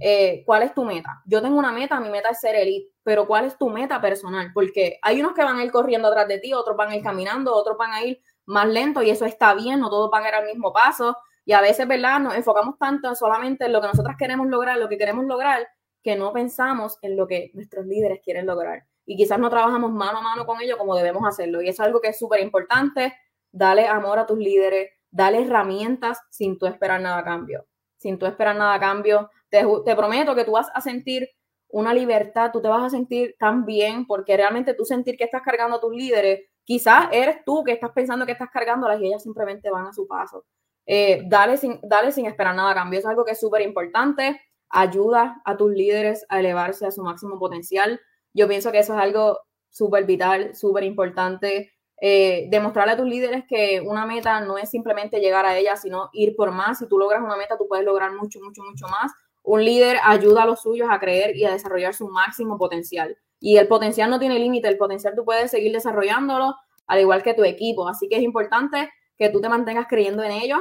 [0.00, 1.22] eh, ¿cuál es tu meta?
[1.26, 4.50] Yo tengo una meta, mi meta es ser elite, pero ¿cuál es tu meta personal?
[4.54, 7.02] Porque hay unos que van a ir corriendo atrás de ti, otros van a ir
[7.02, 10.28] caminando, otros van a ir más lento y eso está bien, no todos van a
[10.28, 11.16] ir al mismo paso.
[11.44, 12.20] Y a veces, ¿verdad?
[12.20, 15.66] Nos enfocamos tanto solamente en lo que nosotros queremos lograr, lo que queremos lograr,
[16.02, 18.84] que no pensamos en lo que nuestros líderes quieren lograr.
[19.06, 21.62] Y quizás no trabajamos mano a mano con ellos como debemos hacerlo.
[21.62, 23.14] Y eso es algo que es súper importante.
[23.50, 27.66] Dale amor a tus líderes, dale herramientas sin tú esperar nada a cambio.
[27.96, 29.30] Sin tú esperar nada a cambio.
[29.50, 31.28] Te, prometo que tú vas a sentir
[31.68, 35.42] una libertad, tú te vas a sentir tan bien porque realmente tú sentir que estás
[35.42, 39.22] cargando a tus líderes, quizás eres tú que estás pensando que estás cargándolas y ellas
[39.22, 40.44] simplemente van a su paso.
[40.86, 42.98] Eh, dale, sin, dale sin esperar nada a cambio.
[42.98, 44.40] Es algo que es súper importante.
[44.70, 48.00] Ayuda a tus líderes a elevarse a su máximo potencial.
[48.32, 49.38] Yo pienso que eso es algo
[49.70, 51.72] súper vital, súper importante.
[52.00, 56.08] Eh, demostrarle a tus líderes que una meta no es simplemente llegar a ella, sino
[56.12, 56.78] ir por más.
[56.78, 59.12] Si tú logras una meta, tú puedes lograr mucho, mucho, mucho más.
[59.50, 63.16] Un líder ayuda a los suyos a creer y a desarrollar su máximo potencial.
[63.40, 66.54] Y el potencial no tiene límite, el potencial tú puedes seguir desarrollándolo,
[66.86, 67.88] al igual que tu equipo.
[67.88, 70.58] Así que es importante que tú te mantengas creyendo en ellos,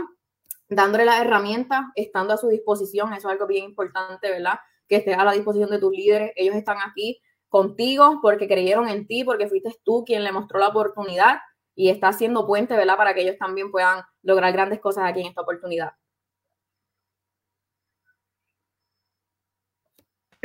[0.69, 3.11] dándole las herramientas, estando a su disposición.
[3.11, 4.57] Eso es algo bien importante, ¿verdad?
[4.87, 6.31] Que estés a la disposición de tus líderes.
[6.37, 7.19] Ellos están aquí
[7.49, 11.39] contigo porque creyeron en ti, porque fuiste tú quien le mostró la oportunidad
[11.75, 12.95] y está haciendo puente, ¿verdad?
[12.95, 15.91] Para que ellos también puedan lograr grandes cosas aquí en esta oportunidad.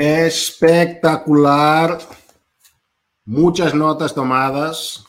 [0.05, 1.97] Espectacular.
[3.25, 5.05] Muchas notas tomadas,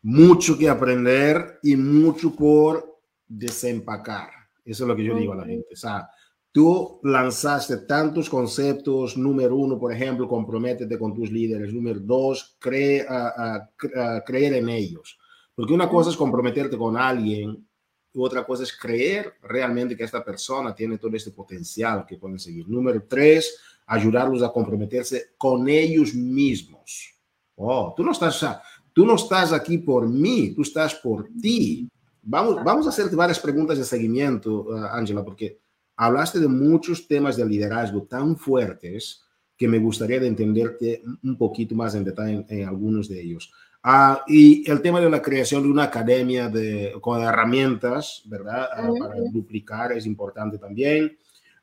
[0.00, 2.98] mucho que aprender y mucho por
[3.28, 4.30] desempacar.
[4.64, 5.68] Eso es lo que yo digo a la gente.
[5.70, 6.08] O sea,
[6.50, 9.18] tú lanzaste tantos conceptos.
[9.18, 11.74] Número uno, por ejemplo, comprométete con tus líderes.
[11.74, 13.06] Número dos, cree,
[14.24, 15.18] creer en ellos.
[15.54, 17.68] Porque una cosa es comprometerte con alguien
[18.14, 22.38] y otra cosa es creer realmente que esta persona tiene todo este potencial que pueden
[22.38, 22.66] seguir.
[22.66, 27.14] Número tres, ayudarlos a comprometerse con ellos mismos.
[27.54, 28.44] Oh, tú no estás,
[28.92, 31.88] tú no estás aquí por mí, tú estás por ti.
[32.22, 35.60] Vamos, vamos a hacerte varias preguntas de seguimiento, Ángela, porque
[35.96, 39.22] hablaste de muchos temas de liderazgo tan fuertes
[39.56, 43.50] que me gustaría de entenderte un poquito más en detalle en, algunos de ellos.
[43.82, 48.68] Ah, y el tema de la creación de una academia de, con herramientas, ¿verdad?
[48.72, 51.16] Ah, para duplicar es importante también.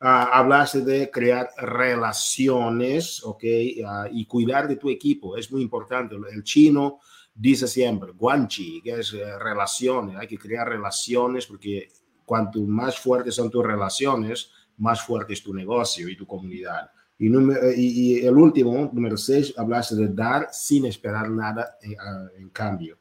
[0.03, 3.41] Uh, hablaste de crear relaciones, ¿ok?
[3.41, 6.17] Uh, y cuidar de tu equipo, es muy importante.
[6.29, 6.99] El chino
[7.33, 11.87] dice siempre, guanchi, que es uh, relaciones, hay que crear relaciones porque
[12.25, 16.91] cuanto más fuertes son tus relaciones, más fuerte es tu negocio y tu comunidad.
[17.17, 21.95] Y, y, y el último, número seis, hablaste de dar sin esperar nada en,
[22.41, 22.97] en cambio.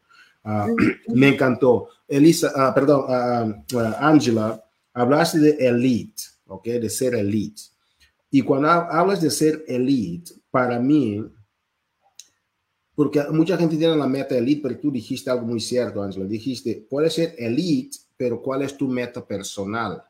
[1.09, 1.89] me encantó.
[2.07, 3.65] Elisa, perdón,
[3.99, 4.63] Angela,
[4.95, 6.32] hablaste de elite.
[6.53, 6.65] ¿Ok?
[6.65, 7.63] De ser elite.
[8.31, 11.25] Y cuando hablas de ser elite, para mí,
[12.95, 16.27] porque mucha gente tiene la meta elite, pero tú dijiste algo muy cierto, Angela.
[16.27, 20.03] Dijiste, puede ser elite, pero ¿cuál es tu meta personal?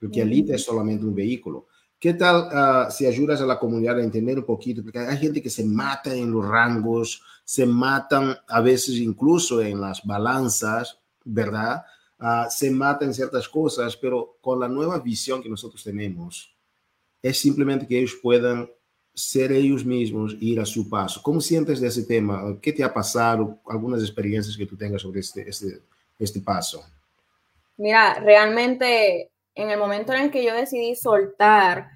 [0.00, 1.66] Porque elite es solamente un vehículo.
[1.98, 4.82] ¿Qué tal uh, si ayudas a la comunidad a entender un poquito?
[4.82, 9.80] Porque hay gente que se mata en los rangos, se matan a veces incluso en
[9.80, 11.82] las balanzas, ¿verdad?
[12.20, 16.54] Uh, se mata en ciertas cosas, pero con la nueva visión que nosotros tenemos,
[17.22, 18.70] es simplemente que ellos puedan
[19.14, 21.22] ser ellos mismos, ir a su paso.
[21.22, 22.58] ¿Cómo sientes de ese tema?
[22.60, 23.60] ¿Qué te ha pasado?
[23.66, 25.82] Algunas experiencias que tú tengas sobre este, este,
[26.18, 26.84] este paso.
[27.76, 31.88] Mira, realmente en el momento en que yo decidí soltar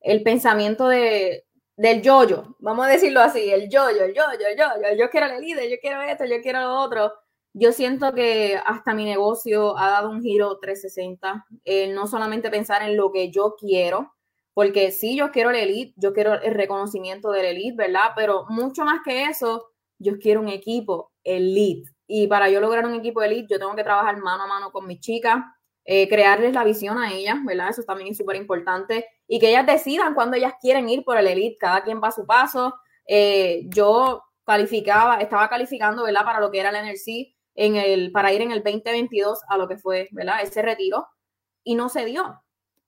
[0.00, 1.46] el pensamiento de,
[1.76, 5.40] del yo-yo, vamos a decirlo así, el yo-yo, el yo-yo, el yo-yo, yo quiero el
[5.40, 7.12] líder, yo quiero esto, yo quiero lo otro,
[7.58, 11.46] yo siento que hasta mi negocio ha dado un giro 360,
[11.94, 14.12] no solamente pensar en lo que yo quiero,
[14.52, 18.10] porque sí, yo quiero el elite, yo quiero el reconocimiento del elite, ¿verdad?
[18.14, 21.90] Pero mucho más que eso, yo quiero un equipo elite.
[22.06, 24.86] Y para yo lograr un equipo elite, yo tengo que trabajar mano a mano con
[24.86, 25.42] mis chicas,
[25.86, 27.70] eh, crearles la visión a ellas, ¿verdad?
[27.70, 29.06] Eso también es súper importante.
[29.26, 32.12] Y que ellas decidan cuándo ellas quieren ir por el elite, cada quien va a
[32.12, 32.74] su paso.
[33.06, 36.24] Eh, yo calificaba, estaba calificando, ¿verdad?
[36.24, 39.66] Para lo que era el NRC en el, para ir en el 2022 a lo
[39.66, 40.42] que fue, ¿verdad?
[40.42, 41.08] Ese retiro
[41.64, 42.42] y no se dio.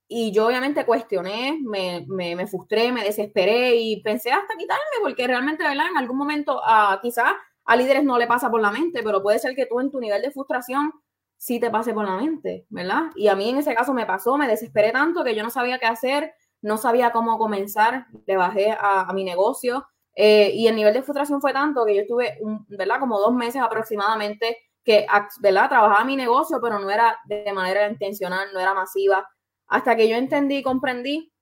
[0.07, 5.65] Y yo obviamente cuestioné, me, me, frustré, me desesperé y pensé hasta quitarme porque realmente,
[5.65, 5.87] ¿verdad?
[5.91, 7.33] En algún momento uh, quizás
[7.65, 10.01] a líderes no le pasa por la mente, pero puede ser que tú en tu
[10.01, 10.93] nivel de frustración
[11.37, 13.11] sí te pase por la mente, ¿verdad?
[13.17, 15.79] Y a mí en ese caso me pasó, me desesperé tanto que yo no sabía
[15.79, 19.87] qué hacer, no sabía cómo comenzar, le bajé a, a mi negocio,
[20.21, 22.99] eh, y el nivel de frustración fue tanto que yo estuve, ¿verdad?
[22.99, 25.07] Como dos meses aproximadamente que,
[25.41, 25.69] ¿verdad?
[25.69, 29.29] Trabajaba mi negocio, pero no era de manera intencional, no era masiva.
[29.69, 31.33] Hasta que yo entendí y comprendí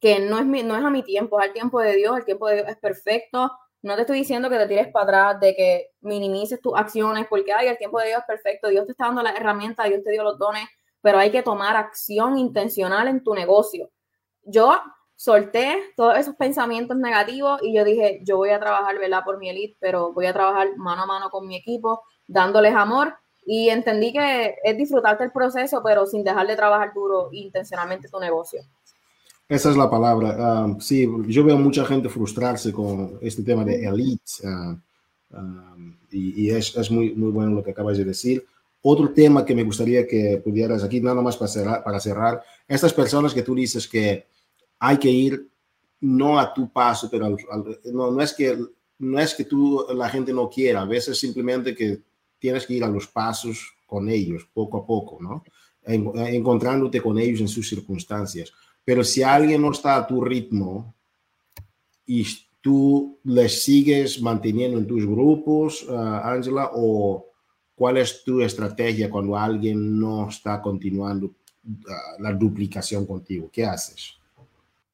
[0.00, 2.24] que no es, mi, no es a mi tiempo, es al tiempo de Dios, el
[2.24, 3.50] tiempo de Dios es perfecto.
[3.82, 7.52] No te estoy diciendo que te tires para atrás, de que minimices tus acciones, porque
[7.52, 10.12] ay, el tiempo de Dios es perfecto, Dios te está dando las herramientas, Dios te
[10.12, 10.68] dio los dones,
[11.00, 13.90] pero hay que tomar acción intencional en tu negocio.
[14.44, 14.80] Yo
[15.18, 19.24] solté todos esos pensamientos negativos y yo dije, yo voy a trabajar, ¿verdad?
[19.24, 23.14] Por mi elite, pero voy a trabajar mano a mano con mi equipo, dándoles amor
[23.44, 28.20] y entendí que es disfrutarte el proceso, pero sin dejar de trabajar duro intencionalmente tu
[28.20, 28.62] negocio.
[29.48, 30.36] Esa es la palabra.
[30.38, 34.76] Ah, sí, yo veo mucha gente frustrarse con este tema de elite ah,
[35.32, 35.74] ah,
[36.12, 38.46] y, es, es, muy, muy bueno lo que acabas de decir.
[38.82, 42.92] Otro tema que me gustaría que pudieras aquí, nada más para cerrar, para cerrar, estas
[42.92, 44.26] personas que tú dices que
[44.78, 45.48] hay que ir
[46.00, 48.56] no a tu paso, pero no, no, es que,
[48.98, 52.02] no es que tú, la gente no quiera, a veces simplemente que
[52.38, 55.42] tienes que ir a los pasos con ellos, poco a poco, ¿no?
[55.84, 58.52] encontrándote con ellos en sus circunstancias.
[58.84, 60.94] Pero si alguien no está a tu ritmo
[62.06, 62.26] y
[62.60, 67.26] tú les sigues manteniendo en tus grupos, ah, Ángela, o
[67.74, 71.34] cuál es tu estrategia cuando alguien no está continuando
[71.88, 74.17] ah, la duplicación contigo, ¿qué haces?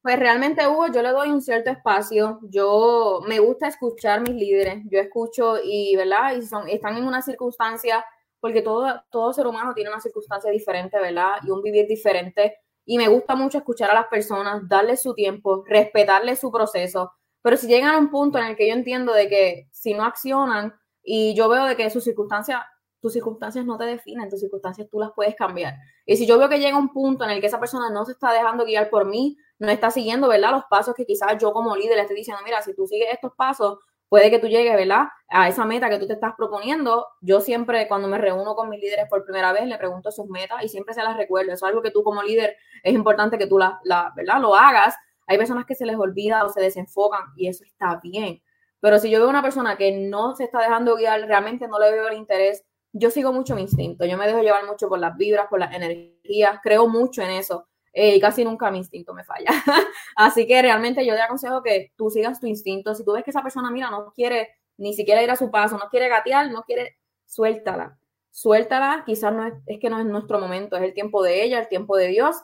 [0.05, 2.39] Pues realmente, Hugo, yo le doy un cierto espacio.
[2.43, 4.83] Yo me gusta escuchar mis líderes.
[4.87, 6.35] Yo escucho y, ¿verdad?
[6.35, 8.05] Y son, están en una circunstancia,
[8.39, 11.37] porque todo, todo ser humano tiene una circunstancia diferente, ¿verdad?
[11.41, 12.55] Y un vivir diferente.
[12.85, 17.11] Y me gusta mucho escuchar a las personas, darles su tiempo, respetarles su proceso.
[17.41, 20.03] Pero si llegan a un punto en el que yo entiendo de que si no
[20.03, 22.59] accionan y yo veo de que sus circunstancias
[22.99, 25.75] tus circunstancias no te definen, tus circunstancias tú las puedes cambiar.
[26.07, 28.13] Y si yo veo que llega un punto en el que esa persona no se
[28.13, 30.51] está dejando guiar por mí, no está siguiendo, ¿verdad?
[30.51, 33.33] Los pasos que quizás yo como líder le estoy diciendo, mira, si tú sigues estos
[33.35, 33.79] pasos,
[34.09, 35.07] puede que tú llegues, ¿verdad?
[35.29, 37.07] A esa meta que tú te estás proponiendo.
[37.21, 40.63] Yo siempre, cuando me reúno con mis líderes por primera vez, le pregunto sus metas
[40.63, 41.53] y siempre se las recuerdo.
[41.53, 44.39] Es algo que tú como líder es importante que tú la, la ¿verdad?
[44.41, 44.95] Lo hagas.
[45.27, 48.41] Hay personas que se les olvida o se desenfocan y eso está bien.
[48.79, 51.91] Pero si yo veo una persona que no se está dejando guiar, realmente no le
[51.91, 52.63] veo el interés
[52.97, 55.75] yo sigo mucho mi instinto, yo me dejo llevar mucho por las vibras, por las
[55.75, 59.49] energías, creo mucho en eso eh, y casi nunca mi instinto me falla.
[60.17, 62.93] Así que realmente yo te aconsejo que tú sigas tu instinto.
[62.93, 65.77] Si tú ves que esa persona, mira, no quiere ni siquiera ir a su paso,
[65.77, 67.97] no quiere gatear, no quiere, suéltala.
[68.31, 71.59] Suéltala, quizás no es, es que no es nuestro momento, es el tiempo de ella,
[71.59, 72.35] el tiempo de Dios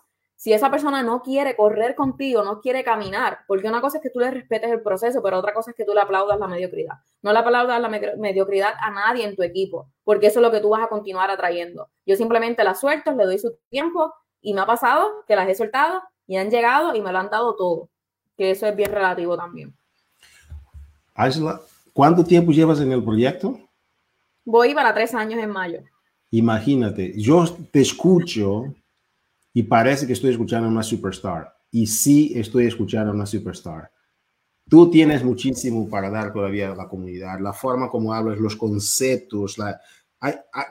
[0.42, 4.10] si esa persona no quiere correr contigo, no quiere caminar, porque una cosa es que
[4.10, 6.96] tú le respetes el proceso, pero otra cosa es que tú le aplaudas la mediocridad.
[7.22, 10.60] No le aplaudas la mediocridad a nadie en tu equipo, porque eso es lo que
[10.60, 11.92] tú vas a continuar atrayendo.
[12.08, 15.56] Yo simplemente la suelto, le doy su tiempo y me ha pasado que las he
[15.56, 17.90] soltado y han llegado y me lo han dado todo,
[18.38, 19.74] que eso es bien relativo también.
[21.14, 21.62] Ángela,
[21.94, 23.60] ¿cuánto tiempo llevas en el proyecto?
[24.44, 25.80] Voy para tres años en mayo.
[26.32, 28.74] Imagínate, yo te escucho
[29.54, 31.54] y parece que estoy escuchando a una superstar.
[31.70, 33.92] Y sí estoy escuchando a una superstar.
[34.70, 39.58] Tú tienes muchísimo para dar todavía a la comunidad, la forma como hablas, los conceptos,
[39.58, 39.80] la,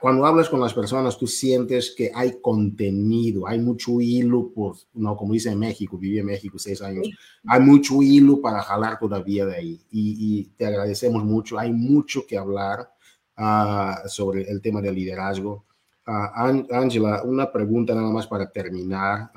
[0.01, 5.17] cuando hablas con las personas, tú sientes que hay contenido, hay mucho hilo, pues, no,
[5.17, 7.09] como dice en México, viví en México seis años,
[7.47, 9.81] hay mucho hilo para jalar todavía de ahí.
[9.91, 12.93] Y, te agradecemos mucho, hay mucho que hablar
[13.37, 15.65] ah, sobre el tema del liderazgo.
[16.07, 19.31] Ángela, una pregunta nada más para terminar.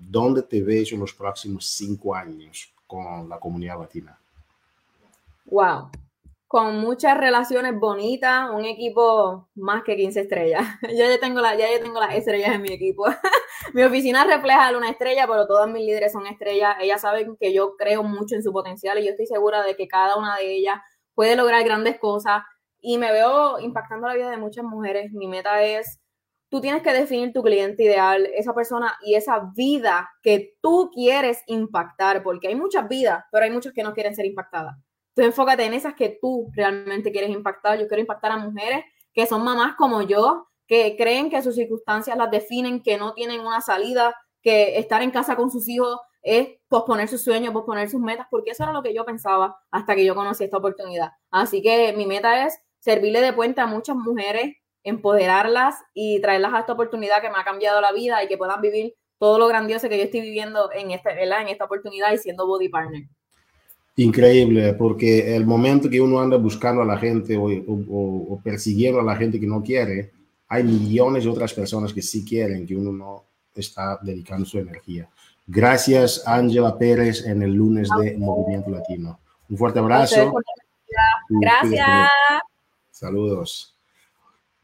[0.00, 4.18] ¿Dónde te ves en los próximos cinco años con la comunidad latina?
[5.46, 5.90] Wow,
[6.54, 10.62] con muchas relaciones bonitas, un equipo más que 15 estrellas.
[10.96, 13.06] ya, yo tengo la, ya yo tengo las estrellas en mi equipo.
[13.74, 16.76] mi oficina refleja una estrella, pero todas mis líderes son estrellas.
[16.80, 19.88] Ellas saben que yo creo mucho en su potencial y yo estoy segura de que
[19.88, 20.78] cada una de ellas
[21.16, 22.44] puede lograr grandes cosas
[22.80, 25.10] y me veo impactando la vida de muchas mujeres.
[25.10, 25.98] Mi meta es
[26.50, 31.42] tú tienes que definir tu cliente ideal, esa persona y esa vida que tú quieres
[31.48, 34.76] impactar, porque hay muchas vidas, pero hay muchas que no quieren ser impactadas.
[35.14, 37.78] Tú enfócate en esas que tú realmente quieres impactar.
[37.78, 42.16] Yo quiero impactar a mujeres que son mamás como yo, que creen que sus circunstancias
[42.16, 46.48] las definen, que no tienen una salida, que estar en casa con sus hijos es
[46.68, 50.04] posponer sus sueños, posponer sus metas, porque eso era lo que yo pensaba hasta que
[50.04, 51.10] yo conocí esta oportunidad.
[51.30, 56.60] Así que mi meta es servirle de puente a muchas mujeres empoderarlas y traerlas a
[56.60, 59.88] esta oportunidad que me ha cambiado la vida y que puedan vivir todo lo grandioso
[59.88, 63.02] que yo estoy viviendo en, este, en esta oportunidad y siendo body partner.
[63.96, 69.04] Increíble, porque el momento que uno anda buscando a la gente o, o, persiguiendo a
[69.04, 70.10] la gente que no quiere,
[70.48, 73.24] hay millones de otras personas que sí quieren, que uno no
[73.54, 75.08] está dedicando su energía.
[75.46, 79.20] Gracias, Ángela Pérez, en el lunes de Movimiento Latino.
[79.48, 80.32] Un fuerte abrazo.
[81.28, 82.08] Gracias.
[82.90, 83.74] Saludos.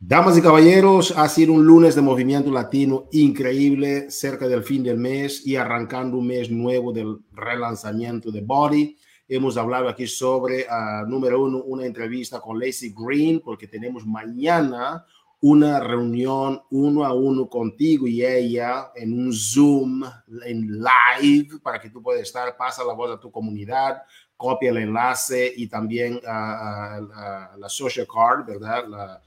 [0.03, 4.97] Damas y caballeros, ha sido un lunes de movimiento latino increíble, cerca del fin del
[4.97, 8.97] mes y arrancando un mes nuevo del relanzamiento de Body.
[9.33, 15.07] Hemos hablado aquí sobre, uh, número uno, una entrevista con Lacey Green, porque tenemos mañana
[15.41, 20.03] una reunión uno a uno contigo y ella en un Zoom,
[20.45, 24.03] en live, para que tú puedas estar, pasa la voz a tu comunidad,
[24.37, 28.85] copia el enlace y también uh, la social card, ¿verdad?
[28.89, 29.23] La,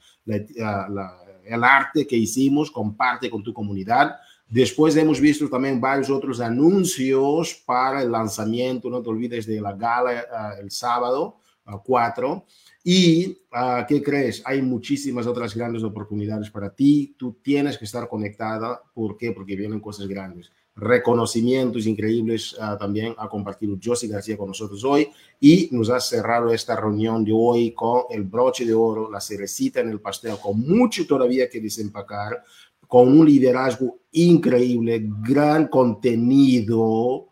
[1.46, 4.18] el arte que hicimos, comparte con tu comunidad.
[4.54, 9.74] Después hemos visto también varios otros anuncios para el lanzamiento, no te olvides de la
[9.74, 12.46] gala uh, el sábado uh, 4.
[12.84, 14.44] Y, uh, ¿qué crees?
[14.46, 17.16] Hay muchísimas otras grandes oportunidades para ti.
[17.18, 18.80] Tú tienes que estar conectada.
[18.94, 19.32] ¿Por qué?
[19.32, 20.52] Porque vienen cosas grandes.
[20.76, 25.08] reconocimientos increíbles también ha compartido Josie García con nosotros hoy
[25.40, 29.82] y nos ha cerrado esta reunión de hoy con el broche de oro, la cerecita
[29.82, 32.44] en el pastel, con mucho todavía que desempacar,
[32.94, 37.26] con un liderazgo increíble, gran contenido.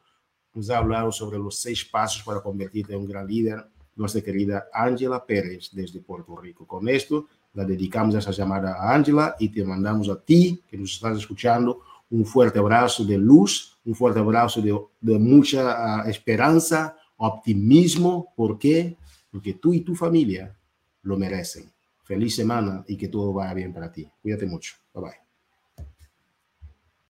[0.56, 4.70] Nos ha hablado sobre los seis pasos para convertirte en un gran líder, nuestra querida
[4.74, 6.66] Ángela Pérez desde Puerto Rico.
[6.66, 10.94] Con esto la dedicamos esa llamada a Ángela y te mandamos a ti que nos
[10.94, 16.98] estás escuchando un fuerte abrazo de luz, un fuerte abrazo de, de mucha uh, esperanza,
[17.18, 18.34] optimismo.
[18.36, 18.98] ¿Por qué?
[19.30, 20.58] Porque tú y tu familia
[21.04, 21.72] lo merecen.
[22.02, 24.10] Feliz semana y que todo vaya bien para ti.
[24.24, 24.74] Cuídate mucho.
[24.92, 25.21] Bye bye.